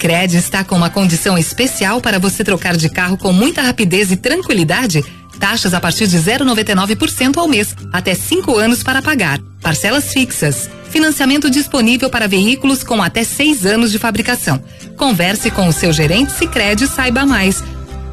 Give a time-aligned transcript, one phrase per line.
[0.00, 4.16] Sicredi está com uma condição especial para você trocar de carro com muita rapidez e
[4.16, 5.04] tranquilidade?
[5.38, 9.38] Taxas a partir de 0,99% ao mês, até cinco anos para pagar.
[9.60, 10.70] Parcelas fixas.
[10.88, 14.64] Financiamento disponível para veículos com até seis anos de fabricação.
[14.96, 17.62] Converse com o seu gerente Sicredi e saiba mais.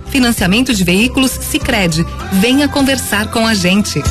[0.09, 2.05] Financiamento de veículos Sicredi.
[2.33, 4.03] Venha conversar com a gente.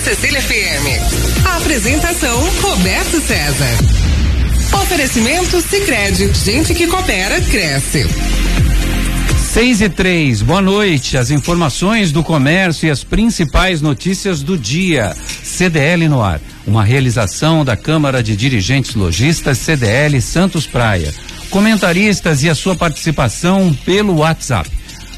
[0.00, 1.46] Cecília FM.
[1.56, 3.78] Apresentação Roberto César.
[4.82, 8.06] Oferecimento Sicredi, gente que coopera cresce.
[9.52, 11.16] 6 e 3, boa noite.
[11.16, 15.16] As informações do comércio e as principais notícias do dia.
[15.42, 21.14] CDL no ar, uma realização da Câmara de Dirigentes Logistas CDL Santos Praia.
[21.48, 24.68] Comentaristas e a sua participação pelo WhatsApp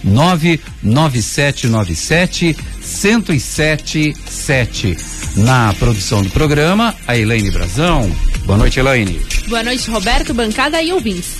[0.05, 4.97] 99797 1077.
[5.37, 8.11] Na produção do programa, a Elaine Brazão.
[8.45, 9.21] Boa noite, Elaine.
[9.47, 11.37] Boa noite, Roberto, bancada e ouvintes.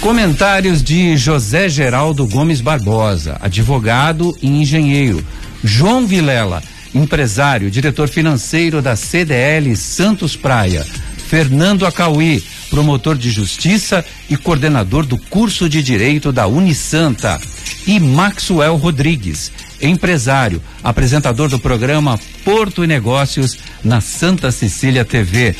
[0.00, 5.24] Comentários de José Geraldo Gomes Barbosa, advogado e engenheiro.
[5.62, 6.62] João Vilela,
[6.94, 10.84] empresário, diretor financeiro da CDL Santos Praia.
[11.26, 17.40] Fernando Acauí, promotor de justiça e coordenador do curso de direito da Unisanta.
[17.86, 25.54] E Maxwell Rodrigues, empresário, apresentador do programa Porto e Negócios na Santa Cecília TV.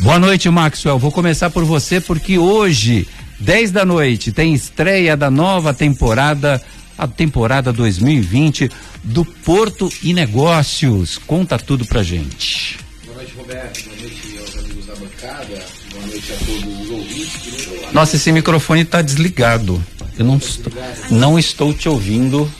[0.00, 0.98] Boa noite, Maxwell.
[0.98, 3.06] Vou começar por você porque hoje,
[3.38, 6.62] 10 da noite, tem estreia da nova temporada,
[6.96, 8.70] a temporada 2020
[9.04, 11.18] do Porto e Negócios.
[11.18, 12.78] Conta tudo pra gente.
[13.04, 13.84] Boa noite, Roberto.
[13.84, 15.64] Boa noite aos amigos da bancada.
[15.90, 17.92] Boa noite a todos os ouvintes.
[17.92, 19.84] Nossa, esse microfone está desligado.
[20.18, 20.72] Eu não estou,
[21.10, 22.50] não estou te ouvindo.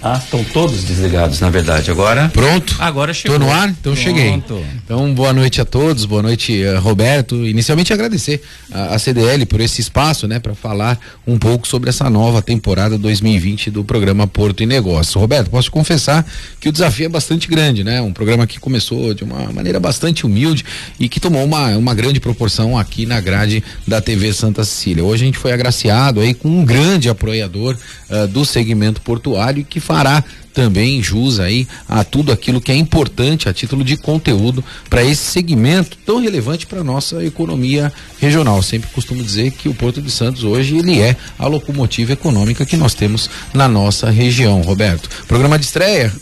[0.00, 1.90] Ah, estão todos desligados, na verdade.
[1.90, 2.28] Agora.
[2.28, 2.76] Pronto?
[2.78, 3.36] Agora chegou.
[3.36, 3.68] Tô no ar?
[3.68, 4.00] Então Pronto.
[4.00, 4.42] cheguei.
[4.84, 7.34] Então, boa noite a todos, boa noite, uh, Roberto.
[7.44, 8.40] Inicialmente agradecer
[8.72, 12.96] a, a, CDL por esse espaço, né, para falar um pouco sobre essa nova temporada
[12.96, 15.20] 2020 do programa Porto e Negócio.
[15.20, 16.24] Roberto, posso confessar
[16.60, 18.00] que o desafio é bastante grande, né?
[18.00, 20.64] Um programa que começou de uma maneira bastante humilde
[21.00, 25.02] e que tomou uma, uma grande proporção aqui na grade da TV Santa Cecília.
[25.02, 27.76] Hoje a gente foi agraciado aí com um grande apoiador
[28.08, 30.22] uh, do segmento portuário que fará
[30.52, 35.30] também jus aí a tudo aquilo que é importante a título de conteúdo para esse
[35.30, 37.90] segmento tão relevante para nossa economia
[38.20, 38.62] regional.
[38.62, 42.76] Sempre costumo dizer que o Porto de Santos hoje ele é a locomotiva econômica que
[42.76, 45.08] nós temos na nossa região, Roberto.
[45.26, 46.12] Programa de estreia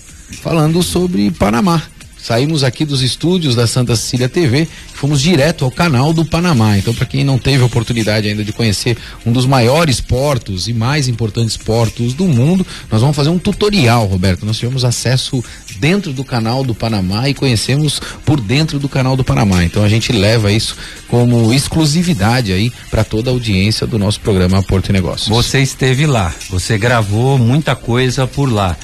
[0.43, 1.83] falando sobre Panamá.
[2.27, 6.77] Saímos aqui dos estúdios da Santa Cecília TV, fomos direto ao canal do Panamá.
[6.77, 10.73] Então, para quem não teve a oportunidade ainda de conhecer um dos maiores portos e
[10.73, 14.45] mais importantes portos do mundo, nós vamos fazer um tutorial, Roberto.
[14.45, 15.41] Nós tivemos acesso
[15.79, 19.63] dentro do canal do Panamá e conhecemos por dentro do canal do Panamá.
[19.63, 20.77] Então, a gente leva isso
[21.07, 25.29] como exclusividade aí para toda a audiência do nosso programa Porto e Negócios.
[25.29, 28.77] Você esteve lá, você gravou muita coisa por lá.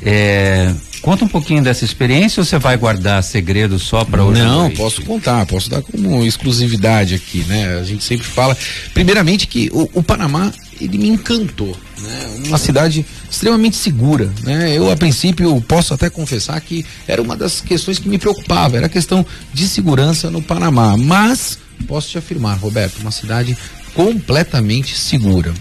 [0.00, 0.72] É,
[1.04, 4.40] Conta um pouquinho dessa experiência ou você vai guardar segredo só para hoje?
[4.40, 7.78] Não, posso contar, posso dar como exclusividade aqui, né?
[7.78, 8.56] A gente sempre fala,
[8.94, 10.50] primeiramente que o, o Panamá
[10.80, 12.46] ele me encantou, né?
[12.46, 14.74] Uma cidade extremamente segura, né?
[14.74, 18.86] Eu a princípio posso até confessar que era uma das questões que me preocupava, era
[18.86, 23.54] a questão de segurança no Panamá, mas posso te afirmar, Roberto, uma cidade
[23.92, 25.52] completamente segura.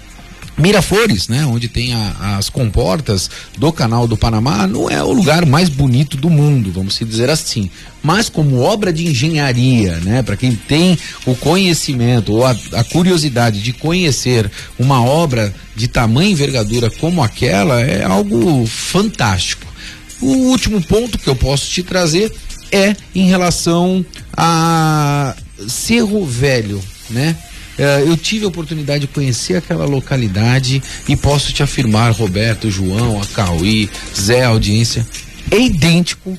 [0.56, 5.46] Miraflores, né, onde tem a, as comportas do canal do Panamá, não é o lugar
[5.46, 7.70] mais bonito do mundo, vamos dizer assim.
[8.04, 13.62] Mas como obra de engenharia, né, para quem tem o conhecimento ou a, a, curiosidade
[13.62, 19.66] de conhecer uma obra de tamanha envergadura como aquela, é algo fantástico.
[20.22, 22.32] O último ponto que eu posso te trazer
[22.72, 25.36] é em relação a
[25.68, 27.36] Cerro Velho, né?
[27.78, 33.22] Uh, eu tive a oportunidade de conhecer aquela localidade e posso te afirmar, Roberto, João,
[33.22, 33.90] Acauí,
[34.20, 35.08] Zé, audiência,
[35.50, 36.38] é idêntico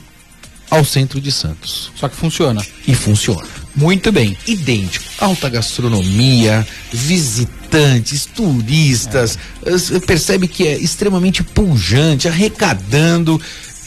[0.71, 1.91] ao centro de Santos.
[1.95, 2.65] Só que funciona.
[2.87, 3.47] E funciona.
[3.77, 4.37] Muito bem.
[4.47, 5.05] Idêntico.
[5.19, 10.01] Alta gastronomia, visitantes, turistas, é.
[10.01, 13.41] percebe que é extremamente pujante, arrecadando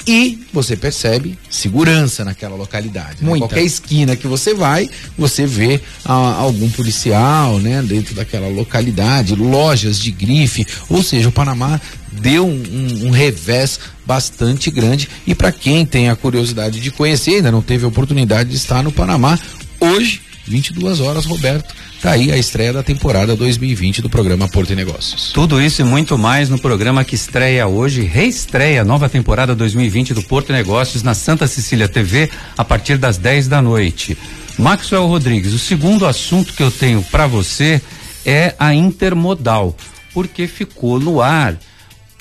[0.08, 3.24] e você percebe segurança naquela localidade.
[3.24, 3.38] Né?
[3.38, 10.00] Qualquer esquina que você vai, você vê ah, algum policial, né, dentro daquela localidade, lojas
[10.00, 11.80] de grife, ou seja, o Panamá
[12.12, 17.36] deu um, um, um revés bastante grande e para quem tem a curiosidade de conhecer,
[17.36, 19.38] ainda não teve a oportunidade de estar no Panamá,
[19.80, 24.76] hoje 22 horas, Roberto, Tá aí a estreia da temporada 2020 do programa Porto e
[24.76, 25.32] Negócios.
[25.34, 30.14] Tudo isso e muito mais no programa que estreia hoje, reestreia a nova temporada 2020
[30.14, 34.16] do Porto e Negócios na Santa Cecília TV a partir das 10 da noite.
[34.60, 37.82] Maxwell Rodrigues, o segundo assunto que eu tenho para você
[38.24, 39.76] é a intermodal,
[40.14, 41.58] porque ficou no ar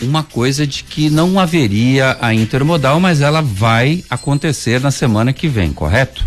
[0.02, 5.48] uma coisa de que não haveria a intermodal, mas ela vai acontecer na semana que
[5.48, 6.22] vem, correto?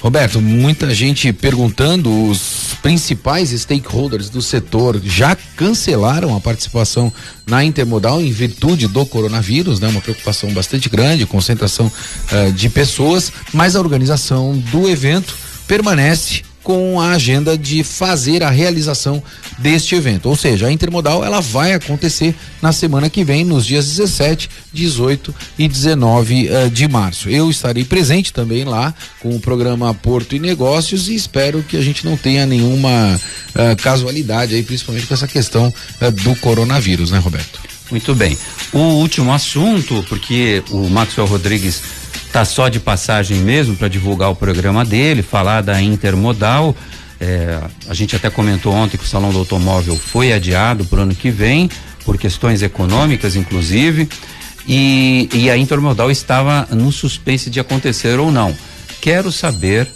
[0.00, 7.12] Roberto, muita gente perguntando, os principais stakeholders do setor já cancelaram a participação
[7.46, 9.88] na intermodal em virtude do coronavírus, né?
[9.88, 15.36] Uma preocupação bastante grande, concentração uh, de pessoas, mas a organização do evento
[15.66, 19.22] permanece com a agenda de fazer a realização
[19.58, 20.28] deste evento.
[20.28, 25.34] Ou seja, a intermodal ela vai acontecer na semana que vem, nos dias 17, 18
[25.58, 27.30] e 19 uh, eh, de março.
[27.30, 31.82] Eu estarei presente também lá com o programa Porto e Negócios e espero que a
[31.82, 33.20] gente não tenha nenhuma
[33.54, 37.60] uh, casualidade aí, principalmente com essa questão uh, do coronavírus, né, Roberto?
[37.90, 38.38] Muito bem.
[38.72, 41.82] O último assunto, porque o Maxwell Rodrigues
[42.32, 46.76] tá só de passagem mesmo para divulgar o programa dele, falar da intermodal.
[47.20, 51.02] É, a gente até comentou ontem que o Salão do Automóvel foi adiado para o
[51.02, 51.68] ano que vem,
[52.04, 54.08] por questões econômicas, inclusive,
[54.66, 58.56] e, e a intermodal estava no suspense de acontecer ou não.
[59.00, 59.88] Quero saber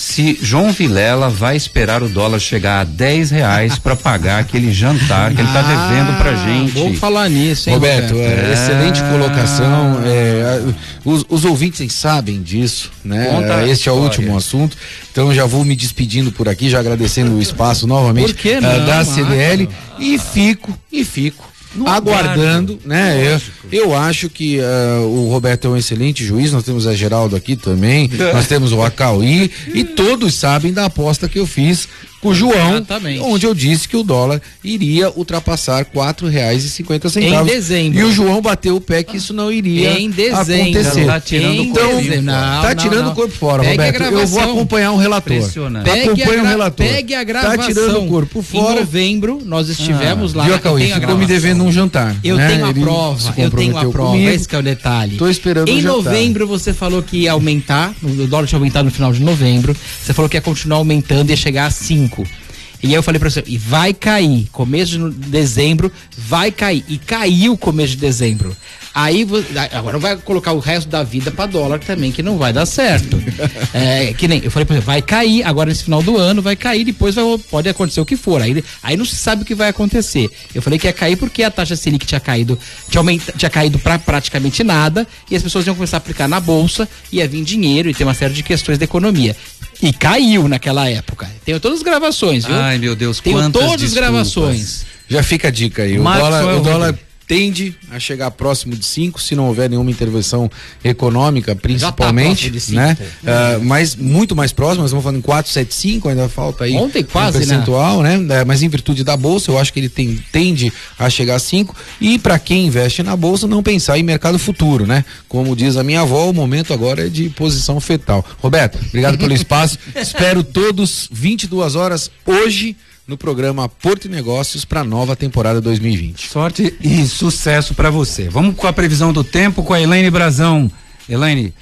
[0.00, 5.30] se João Vilela vai esperar o dólar chegar a 10 reais para pagar aquele jantar
[5.34, 6.72] que ele está devendo pra ah, gente.
[6.72, 8.14] Vou falar nisso, hein, Roberto?
[8.14, 8.52] Roberto é, é...
[8.54, 10.00] Excelente colocação.
[10.06, 10.62] É,
[11.04, 13.26] os, os, ouvintes sabem disso, né?
[13.26, 14.74] Conta este é o último assunto.
[15.12, 19.68] Então já vou me despedindo por aqui, já agradecendo o espaço novamente uh, da CDL
[19.98, 21.44] e fico e fico
[21.74, 23.40] no aguardando, né?
[23.70, 27.36] Eu, eu acho que uh, o Roberto é um excelente juiz, nós temos a Geraldo
[27.36, 31.88] aqui também, nós temos o Acauí e todos sabem da aposta que eu fiz
[32.20, 33.20] com o João, Exatamente.
[33.20, 37.50] onde eu disse que o dólar iria ultrapassar quatro reais e cinquenta centavos.
[37.50, 37.98] Em dezembro.
[37.98, 40.80] E o João bateu o pé que isso não iria em dezembro.
[40.80, 41.06] acontecer.
[41.06, 43.12] Tá tirando então, o corpo não, tá tirando não.
[43.12, 44.02] o corpo fora, pegue Roberto.
[44.02, 45.50] Eu vou acompanhar um relator.
[45.82, 46.86] Pegue um relator.
[46.86, 47.56] Pegue a gravação.
[47.56, 48.72] Tá tirando o corpo fora.
[48.72, 50.44] Em novembro, nós estivemos ah, lá.
[50.44, 50.88] Viu, Cauê?
[50.88, 52.14] Ficou me devendo um jantar.
[52.22, 52.48] Eu né?
[52.48, 53.34] tenho a Ele prova.
[53.36, 54.10] Eu tenho a prova.
[54.10, 54.30] Comigo.
[54.30, 55.16] Esse é o detalhe.
[55.16, 59.12] Tô esperando Em novembro, você falou que ia aumentar, o dólar tinha aumentado no final
[59.12, 59.74] de novembro.
[60.02, 62.09] Você falou que ia continuar aumentando e ia chegar a 5.
[62.10, 62.39] 5
[62.82, 66.84] E aí eu falei para você, e vai cair, começo de dezembro, vai cair.
[66.88, 68.56] E caiu começo de dezembro.
[68.92, 69.24] Aí
[69.72, 73.22] agora vai colocar o resto da vida para dólar também, que não vai dar certo.
[73.72, 76.56] é, que nem eu falei para você, vai cair agora nesse final do ano, vai
[76.56, 78.42] cair, depois vai, pode acontecer o que for.
[78.42, 80.28] Aí, aí não se sabe o que vai acontecer.
[80.52, 82.58] Eu falei que ia cair porque a taxa Selic tinha caído,
[82.90, 86.40] tinha, aumenta, tinha caído para praticamente nada e as pessoas iam começar a aplicar na
[86.40, 89.36] bolsa, ia vir dinheiro e ter uma série de questões da economia.
[89.82, 91.30] E caiu naquela época.
[91.44, 92.54] Tenho todas as gravações, viu?
[92.70, 94.86] Ai, meu Deus, Tenho todas as gravações.
[95.08, 95.98] Já fica a dica aí.
[95.98, 96.98] O dólar, o dólar
[97.30, 100.50] tende a chegar próximo de 5, se não houver nenhuma intervenção
[100.82, 102.98] econômica, principalmente, tá cinco, né?
[103.22, 107.36] Uh, mas muito mais próximo, nós estamos falando em 475, ainda falta aí Ontem quase,
[107.36, 108.16] um percentual, né?
[108.16, 108.42] né?
[108.42, 111.72] Mas em virtude da bolsa, eu acho que ele tem, tende a chegar a 5
[112.00, 115.04] e para quem investe na bolsa não pensar em mercado futuro, né?
[115.28, 118.26] Como diz a minha avó, o momento agora é de posição fetal.
[118.38, 119.78] Roberto, obrigado pelo espaço.
[119.94, 122.76] Espero todos 22 horas hoje
[123.10, 126.28] no programa Porto e Negócios para a nova temporada 2020.
[126.28, 128.28] Sorte e sucesso para você.
[128.28, 130.70] Vamos com a previsão do tempo com a Elaine Brazão.
[131.08, 131.52] Elaine,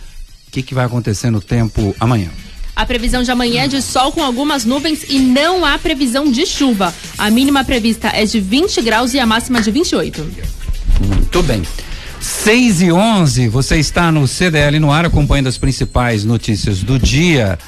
[0.47, 2.29] o que, que vai acontecer no tempo amanhã?
[2.77, 6.45] A previsão de amanhã é de sol com algumas nuvens e não há previsão de
[6.45, 6.95] chuva.
[7.17, 10.31] A mínima prevista é de 20 graus e a máxima de 28.
[11.01, 11.63] Muito bem.
[12.21, 17.59] 6 e 11, você está no CDL no ar acompanhando as principais notícias do dia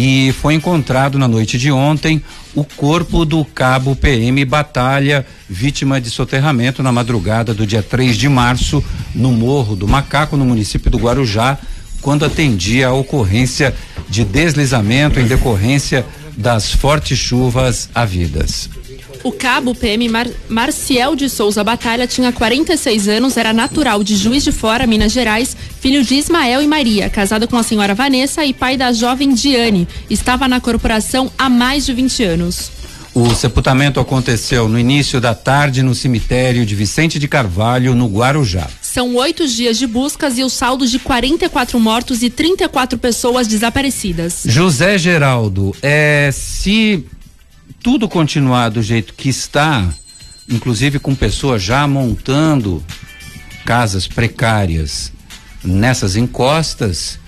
[0.00, 2.22] e foi encontrado na noite de ontem
[2.54, 8.28] o corpo do cabo PM Batalha, vítima de soterramento na madrugada do dia 3 de
[8.28, 11.58] março, no Morro do Macaco, no município do Guarujá,
[12.00, 13.74] quando atendia a ocorrência
[14.08, 18.70] de deslizamento em decorrência das fortes chuvas havidas.
[19.24, 24.44] O cabo PM Mar Marcial de Souza Batalha tinha 46 anos, era natural de Juiz
[24.44, 28.54] de Fora, Minas Gerais, filho de Ismael e Maria, casado com a senhora Vanessa e
[28.54, 29.88] pai da jovem Diane.
[30.08, 32.78] Estava na corporação há mais de 20 anos.
[33.14, 38.68] O sepultamento aconteceu no início da tarde no cemitério de Vicente de Carvalho, no Guarujá.
[38.80, 44.42] São oito dias de buscas e o saldo de 44 mortos e 34 pessoas desaparecidas.
[44.44, 47.04] José Geraldo, é, se
[47.90, 49.88] tudo continuar do jeito que está,
[50.46, 52.84] inclusive com pessoas já montando
[53.64, 55.10] casas precárias
[55.64, 57.18] nessas encostas,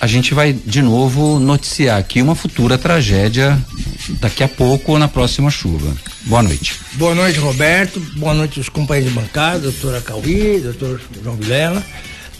[0.00, 3.62] a gente vai de novo noticiar aqui uma futura tragédia
[4.20, 5.94] daqui a pouco ou na próxima chuva.
[6.22, 6.74] Boa noite.
[6.94, 8.00] Boa noite, Roberto.
[8.16, 11.84] Boa noite os companheiros de bancada, doutora Cauí, doutor João Vilela.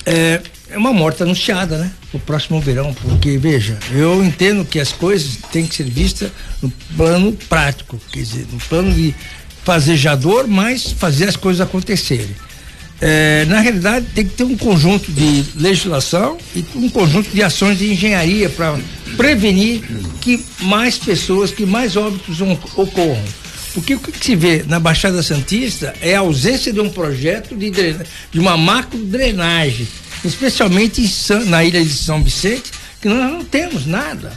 [0.09, 1.91] É, é uma morte anunciada, né?
[2.15, 6.31] O próximo verão, porque, veja, eu entendo que as coisas têm que ser vistas
[6.63, 9.15] no plano prático, quer dizer, no plano de
[9.65, 12.35] fazejador, mas fazer as coisas acontecerem.
[13.01, 17.79] É, na realidade, tem que ter um conjunto de legislação e um conjunto de ações
[17.79, 18.79] de engenharia para
[19.17, 19.83] prevenir
[20.21, 22.41] que mais pessoas, que mais óbitos
[22.77, 23.23] ocorram.
[23.81, 27.71] Porque o que se vê na Baixada Santista é a ausência de um projeto de,
[27.71, 29.87] de uma macro drenagem,
[30.25, 31.03] especialmente
[31.47, 32.71] na ilha de São Vicente,
[33.01, 34.33] que nós não temos nada.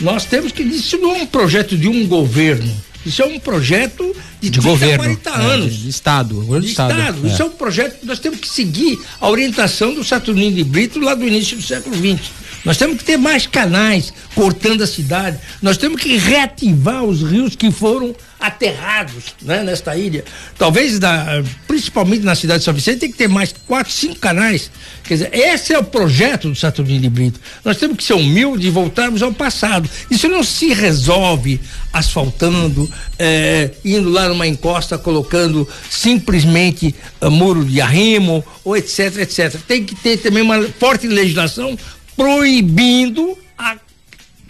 [0.00, 0.62] Nós temos que.
[0.62, 2.74] Isso não é um projeto de um governo
[3.04, 5.66] isso é um projeto de, de 30, governo, 40 é, anos.
[5.66, 6.40] É, de, Estado.
[6.40, 6.92] De, de Estado.
[6.92, 7.26] estado.
[7.26, 7.30] É.
[7.30, 11.00] Isso é um projeto que nós temos que seguir a orientação do Saturnino de Brito
[11.00, 12.30] lá do início do século XX.
[12.64, 15.38] Nós temos que ter mais canais cortando a cidade.
[15.60, 20.24] Nós temos que reativar os rios que foram aterrados né, nesta ilha.
[20.58, 24.70] Talvez, da, principalmente na cidade de São Vicente, tem que ter mais quatro, cinco canais.
[25.04, 27.40] Quer dizer, esse é o projeto do Saturnino de Brito.
[27.64, 29.88] Nós temos que ser humildes e voltarmos ao passado.
[30.10, 31.60] Isso não se resolve
[31.92, 39.60] asfaltando, é, indo lá numa encosta, colocando simplesmente uh, muro de arrimo, ou etc, etc.
[39.68, 41.76] Tem que ter também uma forte legislação
[42.16, 43.76] proibindo a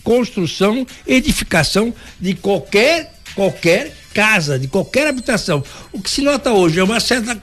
[0.03, 5.65] construção, edificação de qualquer qualquer casa, de qualquer habitação.
[5.93, 7.41] O que se nota hoje é uma certa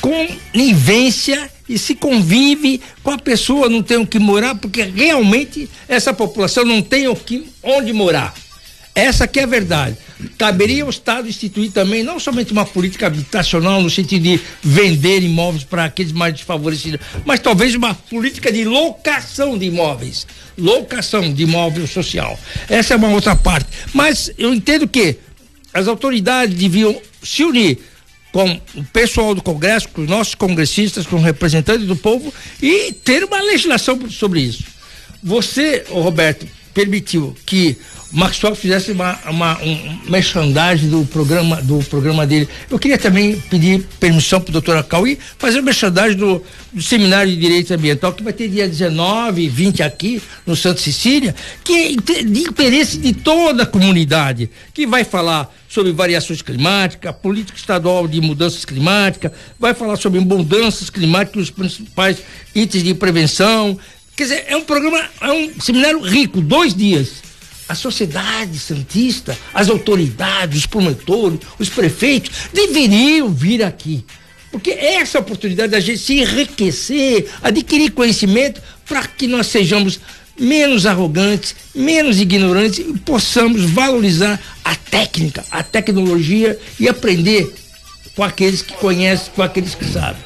[0.00, 6.12] conivência e se convive com a pessoa, não tem o que morar, porque realmente essa
[6.12, 8.34] população não tem o que, onde morar.
[8.94, 9.96] Essa que é a verdade.
[10.38, 15.64] Caberia ao Estado instituir também não somente uma política habitacional no sentido de vender imóveis
[15.64, 21.86] para aqueles mais desfavorecidos, mas talvez uma política de locação de imóveis, locação de imóvel
[21.86, 22.38] social.
[22.68, 23.66] Essa é uma outra parte.
[23.92, 25.16] Mas eu entendo que
[25.72, 27.78] as autoridades deviam se unir
[28.32, 32.92] com o pessoal do Congresso, com os nossos congressistas, com os representantes do povo e
[32.92, 34.64] ter uma legislação sobre isso.
[35.22, 37.76] Você, Roberto, permitiu que
[38.14, 42.48] Maxwell fizesse uma, uma um merchandising do programa, do programa dele.
[42.70, 46.40] Eu queria também pedir permissão para o doutor Acauí fazer o merchandising do,
[46.72, 50.80] do, Seminário de Direito Ambiental, que vai ter dia 19 e 20 aqui no Santa
[50.80, 57.12] Cecília, que é de interesse de toda a comunidade, que vai falar sobre variações climáticas,
[57.16, 62.18] política estadual de mudanças climáticas, vai falar sobre mudanças climáticas, os principais
[62.54, 63.76] itens de prevenção.
[64.14, 67.24] Quer dizer, é um programa, é um seminário rico, dois dias
[67.68, 74.04] a sociedade santista, as autoridades, os promotores, os prefeitos deveriam vir aqui.
[74.50, 79.98] Porque é essa oportunidade da gente se enriquecer, adquirir conhecimento para que nós sejamos
[80.38, 87.52] menos arrogantes, menos ignorantes e possamos valorizar a técnica, a tecnologia e aprender
[88.14, 90.22] com aqueles que conhecem, com aqueles que sabem.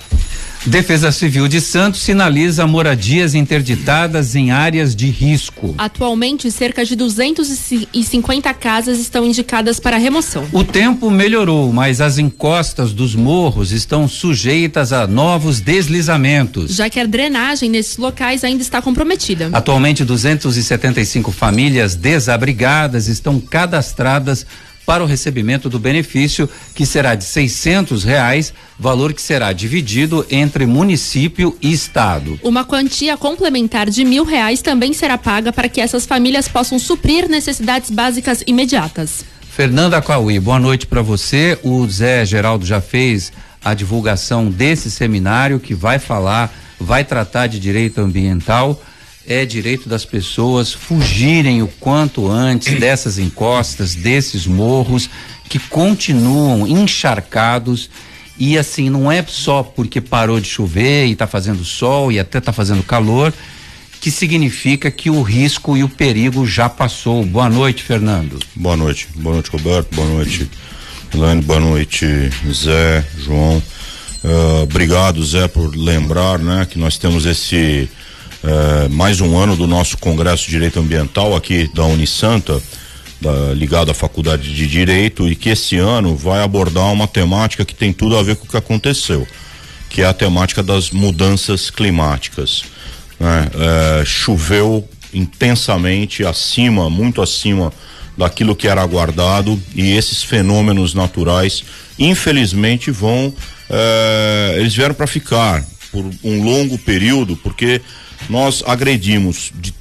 [0.67, 5.75] Defesa Civil de Santos sinaliza moradias interditadas em áreas de risco.
[5.79, 10.47] Atualmente, cerca de 250 casas estão indicadas para remoção.
[10.53, 16.75] O tempo melhorou, mas as encostas dos morros estão sujeitas a novos deslizamentos.
[16.75, 19.49] Já que a drenagem nesses locais ainda está comprometida.
[19.53, 24.45] Atualmente, 275 famílias desabrigadas estão cadastradas
[24.89, 30.65] para o recebimento do benefício, que será de seiscentos reais, valor que será dividido entre
[30.65, 32.41] município e estado.
[32.43, 37.29] Uma quantia complementar de mil reais também será paga para que essas famílias possam suprir
[37.29, 39.27] necessidades básicas imediatas.
[39.51, 41.59] Fernanda Cauí, boa noite para você.
[41.63, 43.31] O Zé Geraldo já fez
[43.63, 48.83] a divulgação desse seminário que vai falar, vai tratar de direito ambiental
[49.29, 55.11] é direito das pessoas fugirem o quanto antes dessas encostas, desses morros
[55.49, 57.91] que continuam encharcados
[58.39, 62.39] e assim não é só porque parou de chover e está fazendo sol e até
[62.39, 63.35] está fazendo calor
[64.01, 67.25] que significa que o risco e o perigo já passou.
[67.25, 68.39] Boa noite, Fernando.
[68.55, 69.95] Boa noite, boa noite, Roberto.
[69.95, 70.49] Boa noite,
[71.13, 71.43] Elaine.
[71.43, 72.07] Boa noite,
[72.53, 73.61] Zé, João.
[74.23, 77.89] Uh, obrigado, Zé, por lembrar, né, que nós temos esse
[78.43, 82.63] é, mais um ano do nosso Congresso de Direito Ambiental aqui da Unisanta,
[83.21, 87.75] da, ligado à Faculdade de Direito, e que esse ano vai abordar uma temática que
[87.75, 89.27] tem tudo a ver com o que aconteceu,
[89.91, 92.63] que é a temática das mudanças climáticas.
[93.19, 93.51] Né?
[94.01, 97.73] É, choveu intensamente, acima, muito acima
[98.17, 101.65] daquilo que era aguardado, e esses fenômenos naturais,
[101.99, 103.33] infelizmente, vão.
[103.71, 107.81] É, eles vieram para ficar por um longo período, porque
[108.29, 109.75] nós agredimos de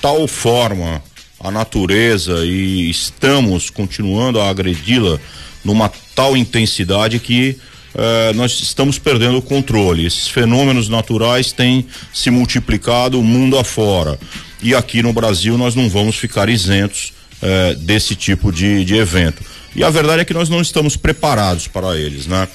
[0.00, 1.02] tal forma
[1.40, 5.18] a natureza e estamos continuando a agredi-la
[5.64, 7.56] numa tal intensidade que
[7.94, 10.06] eh, nós estamos perdendo o controle.
[10.06, 14.18] Esses fenômenos naturais têm se multiplicado mundo afora.
[14.62, 19.42] E aqui no Brasil nós não vamos ficar isentos eh, desse tipo de, de evento.
[19.76, 22.48] E a verdade é que nós não estamos preparados para eles, né?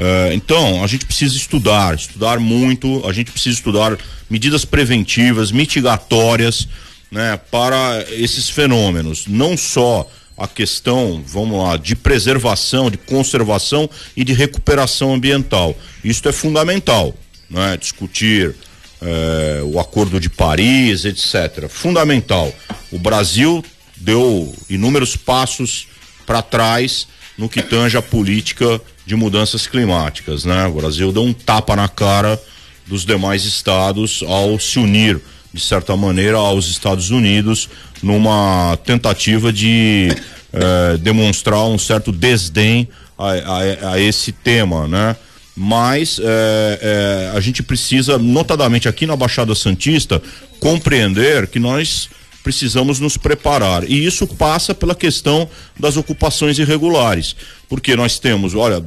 [0.00, 3.98] Eh, então, a gente precisa estudar, estudar muito, a gente precisa estudar
[4.30, 6.66] medidas preventivas, mitigatórias,
[7.12, 9.26] né, para esses fenômenos.
[9.26, 15.76] Não só a questão, vamos lá, de preservação, de conservação e de recuperação ambiental.
[16.02, 17.14] Isso é fundamental,
[17.50, 17.76] né?
[17.76, 18.54] Discutir
[19.02, 21.68] eh, o Acordo de Paris, etc.
[21.68, 22.50] Fundamental.
[22.90, 23.62] O Brasil
[23.94, 25.88] deu inúmeros passos
[26.24, 28.80] para trás no que tange a política
[29.10, 30.68] de mudanças climáticas, né?
[30.68, 32.40] O Brasil deu um tapa na cara
[32.86, 35.20] dos demais estados ao se unir
[35.52, 37.68] de certa maneira aos Estados Unidos
[38.00, 40.14] numa tentativa de
[40.52, 42.88] eh, demonstrar um certo desdém
[43.18, 45.16] a, a, a esse tema, né?
[45.56, 50.22] Mas eh, eh, a gente precisa, notadamente aqui na Baixada Santista,
[50.60, 52.08] compreender que nós
[52.42, 53.88] precisamos nos preparar.
[53.88, 57.36] E isso passa pela questão das ocupações irregulares.
[57.68, 58.84] Porque nós temos, olha,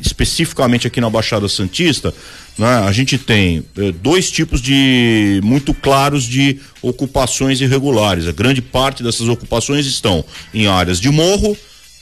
[0.00, 2.14] especificamente aqui na Baixada Santista,
[2.58, 8.26] né, a gente tem eh, dois tipos de muito claros de ocupações irregulares.
[8.26, 11.56] A grande parte dessas ocupações estão em áreas de morro,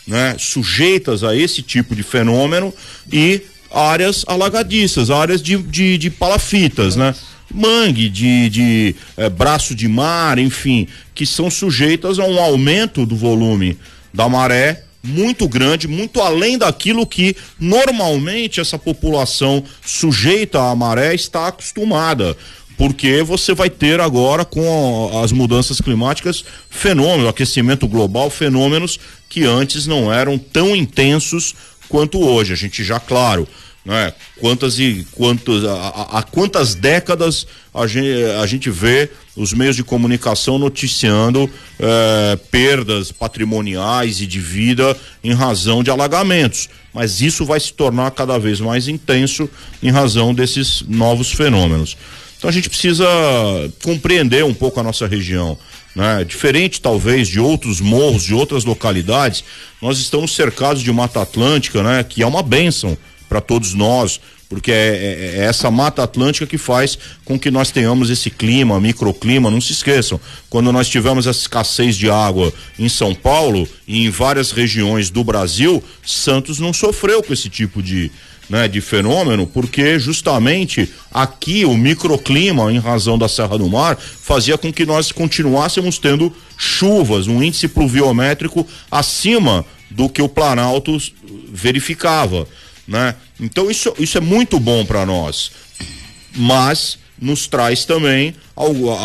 [0.07, 2.75] né, sujeitas a esse tipo de fenômeno
[3.13, 7.15] e áreas alagadiças, áreas de, de, de palafitas, né?
[7.53, 13.17] Mangue, de, de eh, braço de mar, enfim, que são sujeitas a um aumento do
[13.17, 13.79] volume
[14.13, 21.49] da maré muito grande, muito além daquilo que normalmente essa população sujeita à maré está
[21.49, 22.37] acostumada.
[22.77, 29.87] Porque você vai ter agora, com as mudanças climáticas, fenômenos, aquecimento global, fenômenos que antes
[29.87, 31.55] não eram tão intensos
[31.89, 32.53] quanto hoje.
[32.53, 33.49] A gente já, claro,
[33.89, 34.13] né?
[34.39, 40.59] Quantas e quantos, há quantas décadas a gente, a gente vê os meios de comunicação
[40.59, 41.49] noticiando
[41.81, 46.69] eh, perdas patrimoniais e de vida em razão de alagamentos.
[46.93, 49.49] Mas isso vai se tornar cada vez mais intenso
[49.83, 51.97] em razão desses novos fenômenos.
[52.37, 53.07] Então a gente precisa
[53.83, 55.57] compreender um pouco a nossa região.
[55.97, 56.25] Né?
[56.25, 59.43] Diferente talvez de outros morros, de outras localidades,
[59.81, 62.05] nós estamos cercados de Mata Atlântica, né?
[62.05, 62.99] que é uma bênção
[63.29, 67.71] para todos nós, porque é, é, é, essa mata atlântica que faz com que nós
[67.71, 69.51] tenhamos esse clima, microclima.
[69.51, 74.11] Não se esqueçam, quando nós tivemos essa escassez de água em São Paulo e em
[74.11, 78.11] várias regiões do Brasil, Santos não sofreu com esse tipo de,
[78.49, 84.57] né, de fenômeno, porque justamente aqui o microclima, em razão da Serra do Mar, fazia
[84.57, 90.97] com que nós continuássemos tendo chuvas, um índice pluviométrico acima do que o Planalto
[91.53, 92.47] verificava
[92.89, 93.15] né?
[93.39, 95.53] Então isso, isso é muito bom para nós,
[96.35, 98.35] mas nos traz também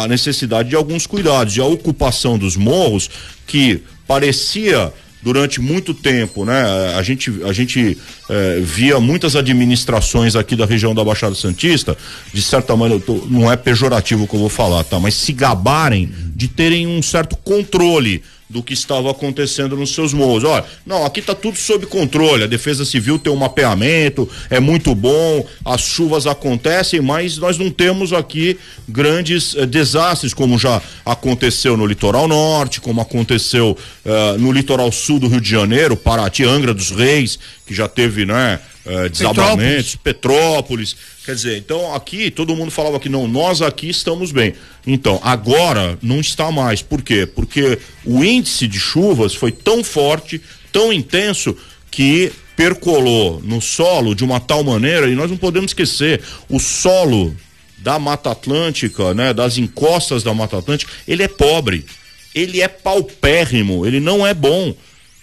[0.02, 3.10] a necessidade de alguns cuidados, de a ocupação dos morros
[3.46, 6.96] que parecia durante muito tempo, né?
[6.98, 7.98] A gente, a gente
[8.30, 11.98] eh, via muitas administrações aqui da região da Baixada Santista,
[12.34, 15.00] de certa maneira, tô, não é pejorativo que eu vou falar, tá?
[15.00, 20.44] Mas se gabarem de terem um certo controle do que estava acontecendo nos seus morros.
[20.44, 22.44] Olha, não, aqui está tudo sob controle.
[22.44, 27.70] A Defesa Civil tem um mapeamento, é muito bom, as chuvas acontecem, mas nós não
[27.70, 34.52] temos aqui grandes eh, desastres, como já aconteceu no litoral norte, como aconteceu eh, no
[34.52, 38.60] litoral sul do Rio de Janeiro, Paraty, Angra dos Reis, que já teve, né?
[38.86, 40.94] Uh, desabamentos, Petrópolis.
[40.94, 40.96] Petrópolis.
[41.26, 44.54] Quer dizer, então aqui todo mundo falava que não, nós aqui estamos bem.
[44.86, 46.82] Então, agora não está mais.
[46.82, 47.26] Por quê?
[47.26, 50.42] Porque o índice de chuvas foi tão forte,
[50.72, 51.56] tão intenso,
[51.90, 57.36] que percolou no solo de uma tal maneira, e nós não podemos esquecer, o solo
[57.78, 61.86] da Mata Atlântica, né, das encostas da Mata Atlântica, ele é pobre,
[62.34, 64.74] ele é paupérrimo, ele não é bom.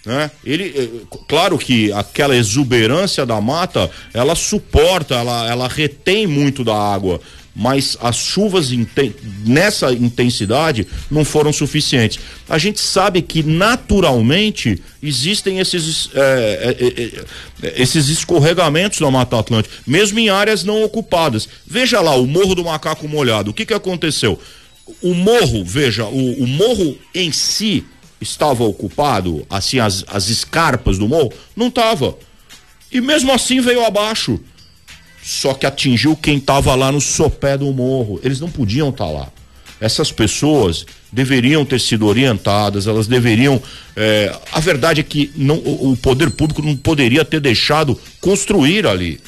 [0.04, 0.30] Né?
[0.44, 6.74] Ele, eh, claro que aquela exuberância da mata, ela suporta, ela, ela retém muito da
[6.74, 7.20] água,
[7.54, 8.70] mas as chuvas
[9.44, 12.18] nessa intensidade não foram suficientes.
[12.48, 19.74] A gente sabe que naturalmente existem esses, é, é, é, esses escorregamentos na Mata Atlântica,
[19.86, 21.48] mesmo em áreas não ocupadas.
[21.66, 24.40] Veja lá, o Morro do Macaco Molhado, o que, que aconteceu?
[25.02, 27.84] O morro, veja, o, o morro em si,
[28.20, 31.32] estava ocupado, assim, as, as escarpas do morro?
[31.56, 32.16] Não estava.
[32.92, 34.38] E mesmo assim veio abaixo.
[35.22, 38.20] Só que atingiu quem estava lá no sopé do morro.
[38.22, 39.28] Eles não podiam estar tá lá.
[39.80, 43.60] Essas pessoas deveriam ter sido orientadas, elas deveriam.
[43.96, 48.86] É, a verdade é que não, o, o poder público não poderia ter deixado construir
[48.86, 49.20] ali,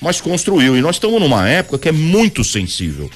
[0.00, 0.76] mas construiu.
[0.76, 3.10] E nós estamos numa época que é muito sensível,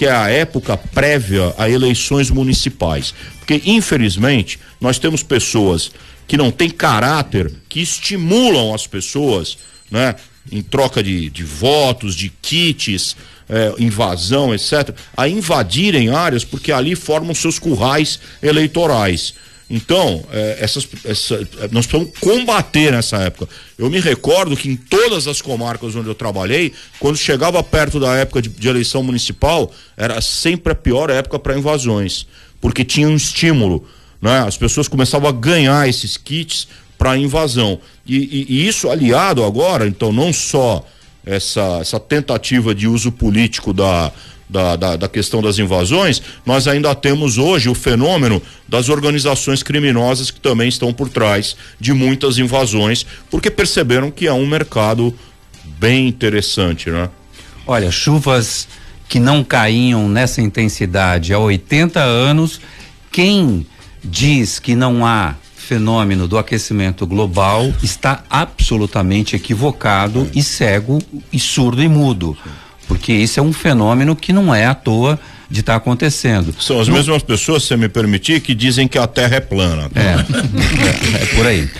[0.00, 3.12] que é a época prévia a eleições municipais.
[3.38, 5.90] Porque, infelizmente, nós temos pessoas
[6.26, 9.58] que não têm caráter, que estimulam as pessoas,
[9.90, 10.14] né?
[10.50, 13.14] Em troca de, de votos, de kits,
[13.46, 19.34] é, invasão, etc., a invadirem áreas porque ali formam seus currais eleitorais.
[19.70, 21.38] Então, é, essas, essa,
[21.70, 23.48] nós precisamos combater nessa época.
[23.78, 28.16] Eu me recordo que em todas as comarcas onde eu trabalhei, quando chegava perto da
[28.16, 32.26] época de, de eleição municipal, era sempre a pior época para invasões,
[32.60, 33.86] porque tinha um estímulo.
[34.20, 34.40] Né?
[34.40, 36.66] As pessoas começavam a ganhar esses kits
[36.98, 37.78] para invasão.
[38.04, 40.84] E, e, e isso aliado agora, então, não só
[41.24, 44.12] essa, essa tentativa de uso político da,
[44.50, 50.30] da, da, da, questão das invasões, nós ainda temos hoje o fenômeno das organizações criminosas
[50.30, 55.14] que também estão por trás de muitas invasões, porque perceberam que é um mercado
[55.78, 57.08] bem interessante, né?
[57.66, 58.66] Olha, chuvas
[59.08, 62.60] que não caíam nessa intensidade há 80 anos,
[63.12, 63.66] quem
[64.02, 70.98] diz que não há fenômeno do aquecimento global está absolutamente equivocado e cego
[71.32, 72.36] e surdo e mudo.
[72.90, 75.16] Porque isso é um fenômeno que não é à toa
[75.48, 76.52] de estar tá acontecendo.
[76.58, 79.88] São as mesmas pessoas, se me permitir, que dizem que a Terra é plana.
[79.94, 80.00] É,
[81.20, 81.70] é, é por aí.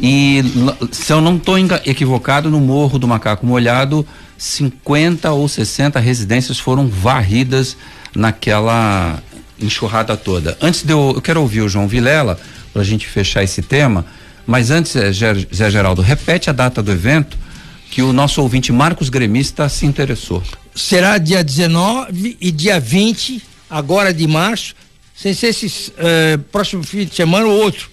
[0.00, 0.42] E
[0.90, 4.04] se eu não estou equivocado, no Morro do Macaco Molhado,
[4.36, 7.76] 50 ou 60 residências foram varridas
[8.12, 9.22] naquela
[9.62, 10.58] enxurrada toda.
[10.60, 12.40] Antes de eu, eu quero ouvir o João Vilela
[12.72, 14.04] para a gente fechar esse tema.
[14.44, 17.38] Mas antes, eh, Zé Geraldo, repete a data do evento
[17.90, 20.42] que o nosso ouvinte Marcos Gremista se interessou.
[20.74, 24.74] Será dia 19 e dia 20, agora de março,
[25.14, 27.90] sem ser esse eh, próximo fim de semana ou outro.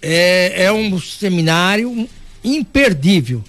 [0.00, 2.08] É, é um seminário
[2.44, 3.42] imperdível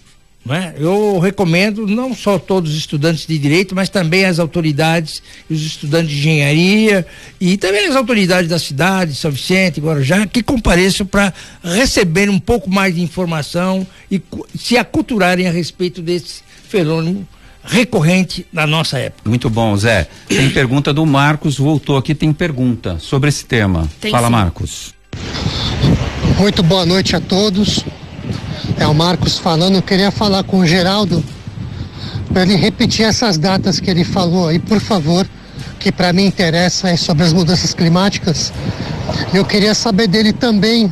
[0.54, 0.76] é?
[0.78, 6.12] Eu recomendo não só todos os estudantes de direito, mas também as autoridades, os estudantes
[6.12, 7.06] de engenharia
[7.42, 12.70] e também as autoridades da cidade, São Vicente, Guarujá, que compareçam para receber um pouco
[12.70, 14.22] mais de informação e
[14.56, 17.28] se aculturarem a respeito desse fenômeno
[17.64, 19.28] recorrente na nossa época.
[19.28, 20.08] Muito bom, Zé.
[20.28, 23.90] Tem pergunta do Marcos, voltou aqui, tem pergunta sobre esse tema.
[24.00, 24.32] Tem Fala, sim.
[24.32, 24.94] Marcos.
[26.38, 27.84] Muito boa noite a todos.
[28.78, 31.24] É o Marcos falando, eu queria falar com o Geraldo
[32.32, 35.26] para ele repetir essas datas que ele falou aí, por favor,
[35.80, 38.52] que para mim interessa é sobre as mudanças climáticas.
[39.34, 40.92] Eu queria saber dele também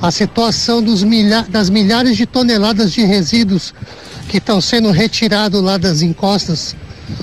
[0.00, 3.74] a situação milha das milhares de toneladas de resíduos
[4.28, 6.76] que estão sendo retirados lá das encostas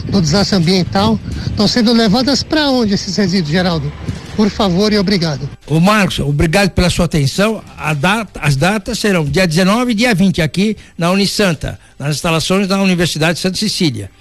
[0.10, 1.20] do desastre ambiental.
[1.48, 3.92] Estão sendo levadas para onde esses resíduos, Geraldo?
[4.36, 5.50] Por favor e obrigado.
[5.68, 7.64] O Marcos, obrigado pela sua atenção.
[7.98, 12.82] Data, as datas serão dia 19 e dia 20 aqui na Unisanta, nas instalações da
[12.82, 14.12] Universidade de Santa Cecília.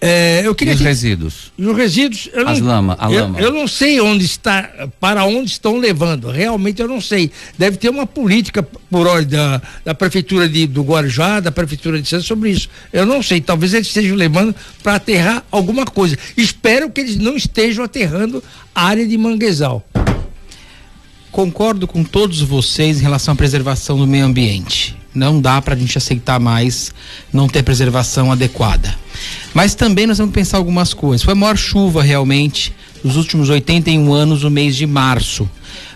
[0.00, 1.52] É, eu queria e os que, resíduos?
[1.58, 2.28] Os resíduos.
[2.32, 3.40] Eu As não, lama, a eu, lama.
[3.40, 6.30] Eu não sei onde está, para onde estão levando.
[6.30, 7.32] Realmente eu não sei.
[7.56, 12.08] Deve ter uma política por ordem da, da prefeitura de, do Guarujá, da prefeitura de
[12.08, 12.68] Santos sobre isso.
[12.92, 13.40] Eu não sei.
[13.40, 16.16] Talvez eles estejam levando para aterrar alguma coisa.
[16.36, 19.84] Espero que eles não estejam aterrando a área de manguezal.
[21.32, 24.97] Concordo com todos vocês em relação à preservação do meio ambiente.
[25.14, 26.92] Não dá para a gente aceitar mais
[27.32, 28.94] não ter preservação adequada.
[29.54, 31.24] Mas também nós temos que pensar algumas coisas.
[31.24, 35.48] Foi a maior chuva realmente nos últimos 81 anos, no mês de março.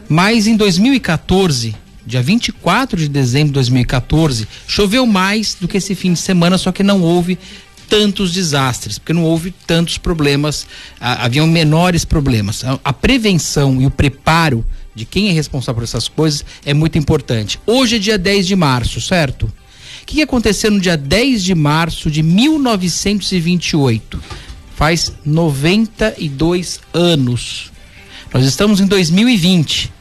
[0.08, 1.74] Mas em 2014,
[2.06, 6.72] dia 24 de dezembro de 2014, choveu mais do que esse fim de semana, só
[6.72, 7.38] que não houve
[7.88, 10.66] tantos desastres, porque não houve tantos problemas,
[10.98, 12.64] haviam menores problemas.
[12.82, 14.64] A prevenção e o preparo
[14.94, 17.60] de quem é responsável por essas coisas é muito importante.
[17.66, 19.52] Hoje é dia 10 de março, certo?
[20.02, 24.22] O que aconteceu no dia 10 de março de 1928?
[24.74, 27.70] Faz 92 anos.
[28.32, 29.92] Nós estamos em 2020.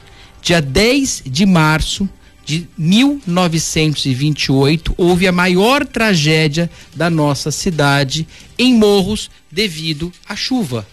[0.41, 2.09] Dia 10 de março
[2.43, 8.27] de 1928, houve a maior tragédia da nossa cidade
[8.57, 10.87] em Morros devido à chuva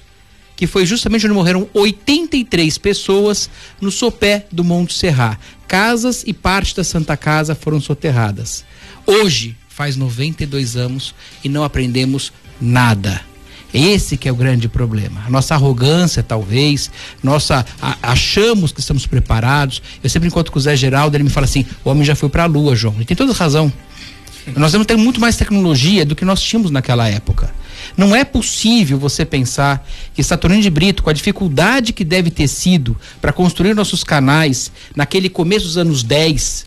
[0.59, 3.49] que foi justamente onde morreram 83 pessoas
[3.81, 5.39] no sopé do Monte Serra.
[5.69, 8.65] Casas e parte da Santa Casa foram soterradas.
[9.07, 13.21] Hoje, faz 92 anos e não aprendemos nada.
[13.73, 15.23] Esse que é o grande problema.
[15.25, 16.91] A nossa arrogância, talvez,
[17.23, 19.81] nossa a, achamos que estamos preparados.
[20.03, 22.29] Eu sempre encontro com o Zé Geraldo, ele me fala assim: "O homem já foi
[22.29, 22.97] para a lua, João".
[22.97, 23.73] Ele tem toda razão.
[24.57, 27.55] Nós temos muito mais tecnologia do que nós tínhamos naquela época.
[27.97, 32.49] Não é possível você pensar que Saturnino de Brito, com a dificuldade que deve ter
[32.49, 36.67] sido para construir nossos canais naquele começo dos anos 10,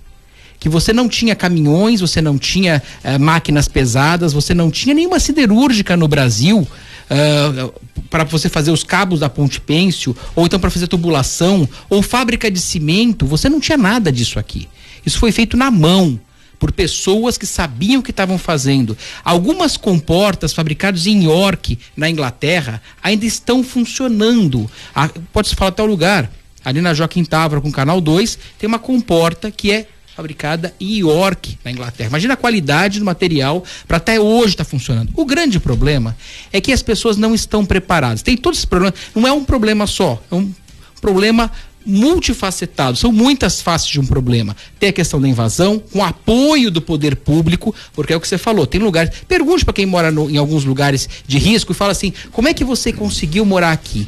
[0.60, 5.20] que você não tinha caminhões, você não tinha eh, máquinas pesadas, você não tinha nenhuma
[5.20, 7.74] siderúrgica no Brasil uh,
[8.10, 12.52] para você fazer os cabos da Ponte Pêncio, ou então para fazer tubulação, ou fábrica
[12.52, 14.68] de cimento, você não tinha nada disso aqui.
[15.06, 16.20] Isso foi feito na mão
[16.62, 18.96] por pessoas que sabiam o que estavam fazendo.
[19.26, 24.70] Algumas comportas fabricadas em York, na Inglaterra, ainda estão funcionando.
[24.94, 26.32] Ah, Pode-se falar até o lugar.
[26.64, 31.00] Ali na Joaquim Távora, com o Canal 2, tem uma comporta que é fabricada em
[31.00, 32.10] York, na Inglaterra.
[32.10, 35.12] Imagina a qualidade do material para até hoje estar tá funcionando.
[35.16, 36.16] O grande problema
[36.54, 38.22] é que as pessoas não estão preparadas.
[38.22, 39.00] Tem todos esses problemas.
[39.16, 40.54] Não é um problema só, é um
[41.02, 41.52] problema
[41.86, 44.56] multifacetado, são muitas faces de um problema.
[44.80, 48.38] Tem a questão da invasão, com apoio do poder público, porque é o que você
[48.38, 49.12] falou, tem lugares.
[49.28, 52.54] Pergunte para quem mora no, em alguns lugares de risco e fala assim: como é
[52.54, 54.08] que você conseguiu morar aqui?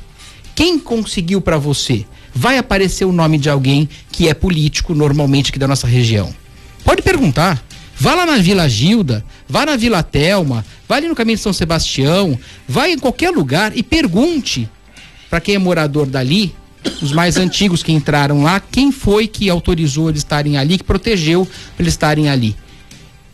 [0.55, 2.05] Quem conseguiu para você?
[2.33, 6.33] vai aparecer o nome de alguém que é político, normalmente aqui da nossa região.
[6.83, 7.63] Pode perguntar.
[7.95, 11.53] Vá lá na Vila Gilda, vá na Vila Telma, vá ali no caminho de São
[11.53, 14.67] Sebastião, vá em qualquer lugar e pergunte
[15.29, 16.55] para quem é morador dali,
[17.01, 21.45] os mais antigos que entraram lá, quem foi que autorizou eles estarem ali, que protegeu
[21.45, 22.55] para eles estarem ali.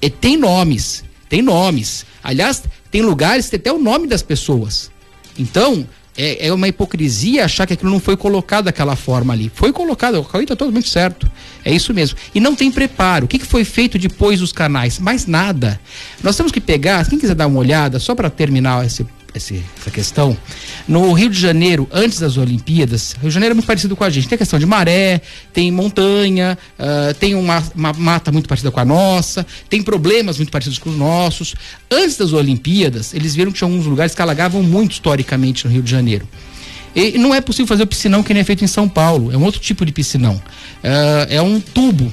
[0.01, 2.05] E tem nomes, tem nomes.
[2.23, 4.89] Aliás, tem lugares que tem até o nome das pessoas.
[5.37, 9.51] Então, é, é uma hipocrisia achar que aquilo não foi colocado daquela forma ali.
[9.53, 11.29] Foi colocado, o Cauê está totalmente certo.
[11.63, 12.17] É isso mesmo.
[12.35, 13.25] E não tem preparo.
[13.25, 14.99] O que, que foi feito depois dos canais?
[14.99, 15.79] Mais nada.
[16.23, 19.91] Nós temos que pegar, quem quiser dar uma olhada, só para terminar esse esse, essa
[19.91, 20.37] questão.
[20.87, 24.09] No Rio de Janeiro, antes das Olimpíadas, Rio de Janeiro é muito parecido com a
[24.09, 24.27] gente.
[24.27, 25.21] Tem a questão de maré,
[25.53, 30.51] tem montanha, uh, tem uma, uma, mata muito parecida com a nossa, tem problemas muito
[30.51, 31.55] parecidos com os nossos.
[31.91, 35.83] Antes das Olimpíadas, eles viram que tinha alguns lugares que alagavam muito historicamente no Rio
[35.83, 36.27] de Janeiro.
[36.95, 39.31] E não é possível fazer o piscinão que nem é feito em São Paulo.
[39.31, 40.35] É um outro tipo de piscinão.
[40.35, 42.11] Uh, é um tubo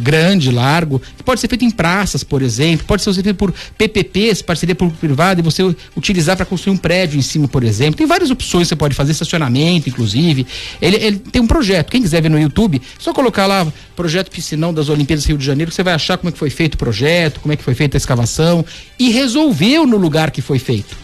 [0.00, 4.42] grande, largo, que pode ser feito em praças, por exemplo, pode ser feito por PPPs,
[4.42, 5.62] parceria público-privada, e você
[5.96, 7.96] utilizar para construir um prédio em cima, por exemplo.
[7.96, 10.46] Tem várias opções que você pode fazer, estacionamento, inclusive.
[10.80, 14.74] Ele, ele tem um projeto, quem quiser ver no YouTube, só colocar lá projeto piscinão
[14.74, 16.78] das Olimpíadas Rio de Janeiro, que você vai achar como é que foi feito o
[16.78, 18.64] projeto, como é que foi feita a escavação,
[18.98, 20.96] e resolveu no lugar que foi feito.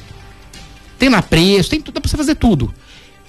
[0.99, 2.75] Tem lá preço, tem tudo, dá para você fazer tudo.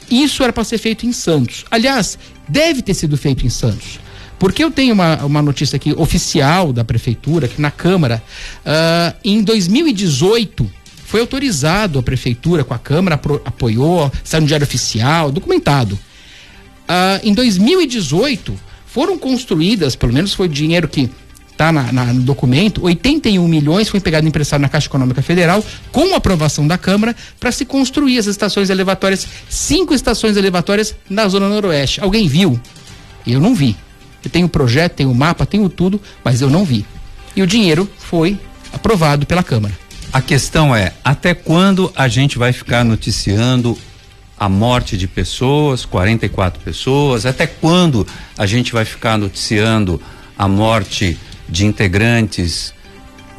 [0.10, 1.65] Isso era para ser feito em Santos.
[1.69, 3.99] Aliás, deve ter sido feito em Santos.
[4.39, 8.23] Porque eu tenho uma, uma notícia aqui oficial da prefeitura, que na Câmara,
[8.65, 10.71] uh, em 2018,
[11.06, 15.95] foi autorizado a prefeitura com a Câmara, apoiou, saiu no Diário Oficial, documentado.
[15.95, 21.10] Uh, em 2018, foram construídas, pelo menos foi dinheiro que
[21.52, 26.78] está no documento, 81 milhões foi pegado emprestado na Caixa Econômica Federal, com aprovação da
[26.78, 31.99] Câmara, para se construir as estações elevatórias, cinco estações elevatórias na Zona Noroeste.
[31.99, 32.58] Alguém viu?
[33.28, 33.75] Eu não vi.
[34.23, 36.86] Eu tenho o projeto, tenho o mapa, tenho tudo, mas eu não vi.
[37.36, 38.38] E o dinheiro foi
[38.73, 39.73] aprovado pela Câmara.
[40.12, 43.77] A questão é, até quando a gente vai ficar noticiando
[44.39, 47.25] a morte de pessoas, 44 pessoas?
[47.25, 50.01] Até quando a gente vai ficar noticiando
[50.38, 52.73] a morte de integrantes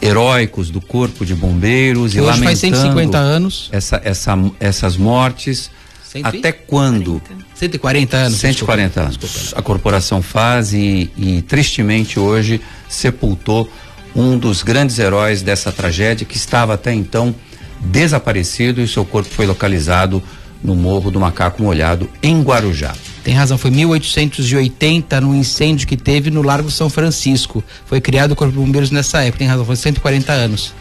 [0.03, 4.97] heróicos do Corpo de Bombeiros que e hoje lamentando faz 150 anos essa, essa, essas
[4.97, 5.71] mortes?
[6.11, 6.39] 130?
[6.39, 7.23] Até quando?
[7.55, 8.39] 140 anos.
[8.39, 9.17] 140 anos.
[9.17, 9.59] Desculpa.
[9.59, 13.71] A corporação faz e, e tristemente hoje sepultou
[14.15, 17.33] um dos grandes heróis dessa tragédia que estava até então
[17.81, 20.21] desaparecido e seu corpo foi localizado
[20.63, 22.93] no Morro do Macaco Molhado, em Guarujá.
[23.23, 27.63] Tem razão, foi 1880 no incêndio que teve no Largo São Francisco.
[27.87, 30.75] Foi criado o Corpo de Bombeiros nessa época, tem razão, foi 140 anos.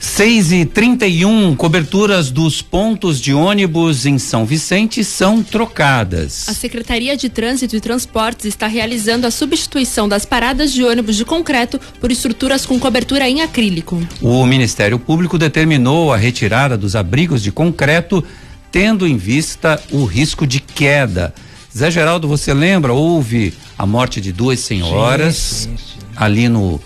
[0.00, 6.48] 6 e 31 coberturas dos pontos de ônibus em São Vicente são trocadas.
[6.48, 11.24] A Secretaria de Trânsito e Transportes está realizando a substituição das paradas de ônibus de
[11.26, 14.02] concreto por estruturas com cobertura em acrílico.
[14.22, 18.24] O Ministério Público determinou a retirada dos abrigos de concreto,
[18.72, 21.34] tendo em vista o risco de queda.
[21.76, 22.94] Zé Geraldo, você lembra?
[22.94, 26.06] Houve a morte de duas senhoras sim, sim, sim.
[26.16, 26.80] ali no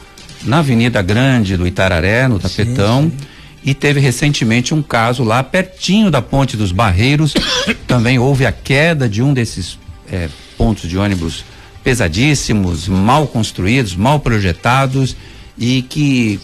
[0.45, 3.05] na Avenida Grande do Itararé, no Tapetão.
[3.05, 3.27] Sim, sim.
[3.67, 7.33] E teve recentemente um caso lá pertinho da Ponte dos Barreiros.
[7.87, 9.79] Também houve a queda de um desses
[10.13, 10.29] é,
[10.59, 11.45] pontos de ônibus
[11.83, 15.17] pesadíssimos, mal construídos, mal projetados
[15.57, 16.41] e que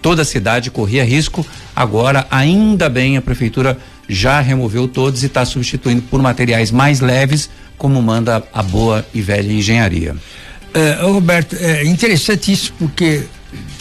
[0.00, 1.46] toda a cidade corria risco.
[1.74, 3.78] Agora, ainda bem, a prefeitura
[4.08, 9.22] já removeu todos e está substituindo por materiais mais leves, como manda a boa e
[9.22, 10.16] velha engenharia.
[10.74, 13.24] É, Roberto, é interessante isso porque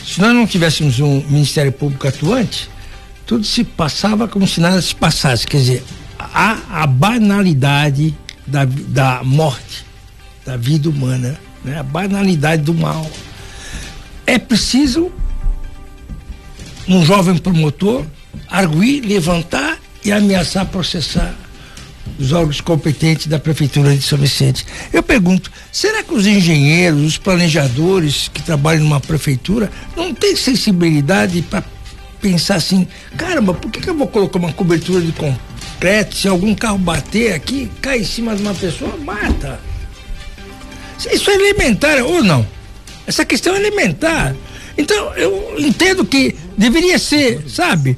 [0.05, 2.69] se nós não tivéssemos um Ministério Público atuante,
[3.25, 5.47] tudo se passava como se nada se passasse.
[5.47, 5.83] Quer dizer,
[6.19, 9.85] a, a banalidade da, da morte,
[10.45, 11.79] da vida humana, né?
[11.79, 13.09] a banalidade do mal.
[14.25, 15.11] É preciso
[16.87, 18.05] um jovem promotor
[18.49, 21.33] arguir, levantar e ameaçar processar
[22.19, 24.65] os órgãos competentes da Prefeitura de São Vicente.
[24.91, 31.41] Eu pergunto, será que os engenheiros, os planejadores que trabalham numa prefeitura não têm sensibilidade
[31.43, 31.63] para
[32.21, 36.15] pensar assim, caramba, por que, que eu vou colocar uma cobertura de concreto?
[36.15, 39.59] Se algum carro bater aqui, cai em cima de uma pessoa, mata.
[41.11, 42.47] Isso é elementar ou não?
[43.07, 44.35] Essa questão é elementar.
[44.77, 47.97] Então, eu entendo que deveria ser, sabe?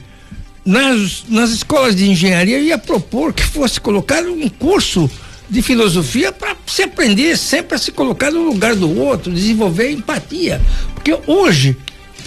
[0.65, 5.09] Nas, nas escolas de engenharia ia propor que fosse colocado um curso
[5.49, 10.61] de filosofia para se aprender sempre a se colocar no lugar do outro, desenvolver empatia.
[10.93, 11.77] Porque hoje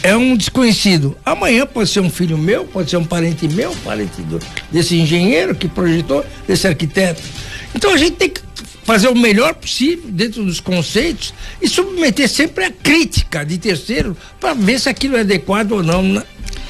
[0.03, 1.17] é um desconhecido.
[1.25, 4.39] Amanhã pode ser um filho meu, pode ser um parente meu, parente do,
[4.71, 7.23] desse engenheiro que projetou, desse arquiteto.
[7.75, 8.41] Então a gente tem que
[8.85, 14.55] fazer o melhor possível dentro dos conceitos e submeter sempre a crítica de terceiro para
[14.55, 16.23] ver se aquilo é adequado ou não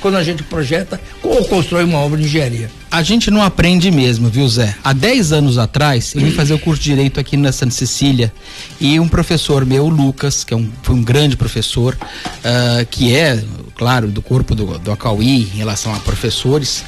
[0.07, 2.71] quando a gente projeta ou constrói uma obra de engenharia.
[2.89, 4.73] A gente não aprende mesmo, viu, Zé?
[4.85, 8.33] Há 10 anos atrás, eu vim fazer o curso de Direito aqui na Santa Cecília
[8.81, 13.43] e um professor meu, Lucas, que é um, foi um grande professor, uh, que é,
[13.75, 16.85] claro, do corpo do, do Acauí em relação a professores,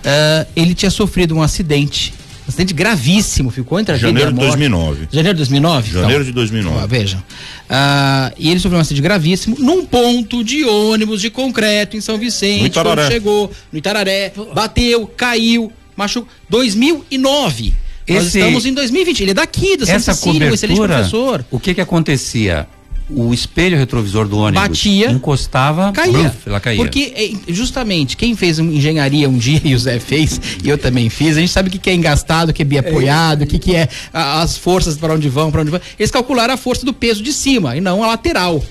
[0.00, 2.12] uh, ele tinha sofrido um acidente
[2.46, 4.58] um acidente gravíssimo, ficou entre a Janeiro vida e a morte.
[4.58, 5.08] de 2009.
[5.10, 5.90] Janeiro de 2009?
[5.90, 6.78] Janeiro então, de 2009.
[6.78, 7.22] Ó, vejam.
[7.68, 12.16] Ah, e ele sofreu um acidente gravíssimo num ponto de ônibus de concreto em São
[12.18, 12.60] Vicente.
[12.60, 13.02] No Itararé.
[13.02, 16.28] Quando chegou no Itararé, bateu, caiu, machucou.
[16.48, 17.74] 2009.
[18.06, 19.20] Esse, Nós estamos em 2020.
[19.20, 21.44] Ele é daqui, da São Essa Cecília, um excelente professor.
[21.50, 22.68] O que que acontecia?
[23.08, 26.12] O espelho retrovisor do ônibus batia, encostava, caía.
[26.12, 26.78] Bruf, ela caía.
[26.78, 31.08] Porque é, justamente quem fez engenharia um dia e o Zé fez e eu também
[31.08, 33.76] fiz, a gente sabe o que é engastado, o que é biapoiado, o que, que
[33.76, 35.80] é as forças para onde vão, para onde vão.
[35.98, 38.62] Eles calcularam a força do peso de cima e não a lateral.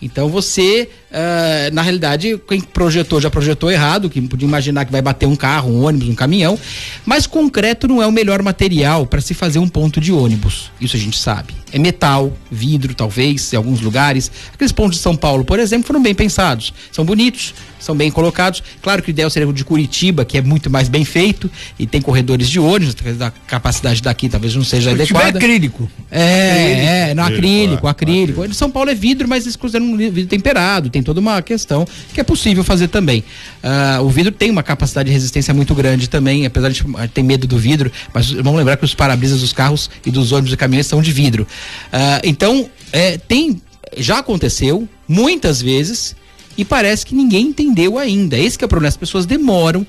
[0.00, 5.02] Então você, uh, na realidade, quem projetou já projetou errado, que podia imaginar que vai
[5.02, 6.58] bater um carro, um ônibus, um caminhão.
[7.04, 10.70] Mas concreto não é o melhor material para se fazer um ponto de ônibus.
[10.80, 11.54] Isso a gente sabe.
[11.72, 14.30] É metal, vidro, talvez, em alguns lugares.
[14.52, 16.72] Aqueles pontos de São Paulo, por exemplo, foram bem pensados.
[16.92, 18.62] São bonitos, são bem colocados.
[18.82, 21.86] Claro que o ideal seria o de Curitiba, que é muito mais bem feito e
[21.86, 25.38] tem corredores de ônibus, a capacidade daqui talvez não seja Curitiba adequada.
[25.38, 25.90] é acrílico.
[26.10, 26.88] É, acrílico.
[26.88, 28.40] é, não, acrílico, acrílico.
[28.40, 28.54] acrílico.
[28.54, 32.20] São Paulo é vidro, mas eles consideram um vidro temperado, tem toda uma questão que
[32.20, 33.24] é possível fazer também.
[33.62, 37.46] Uh, o vidro tem uma capacidade de resistência muito grande também, apesar de ter medo
[37.46, 40.86] do vidro, mas vamos lembrar que os para-brisas dos carros e dos ônibus e caminhões
[40.86, 41.44] são de vidro.
[41.44, 43.62] Uh, então, é, tem,
[43.96, 46.16] já aconteceu muitas vezes
[46.58, 48.36] e parece que ninguém entendeu ainda.
[48.36, 48.88] Esse é o problema.
[48.88, 49.86] As pessoas demoram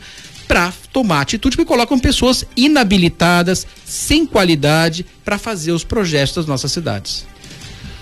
[0.48, 6.72] para tomar atitude porque colocam pessoas inabilitadas, sem qualidade, para fazer os projetos das nossas
[6.72, 7.26] cidades.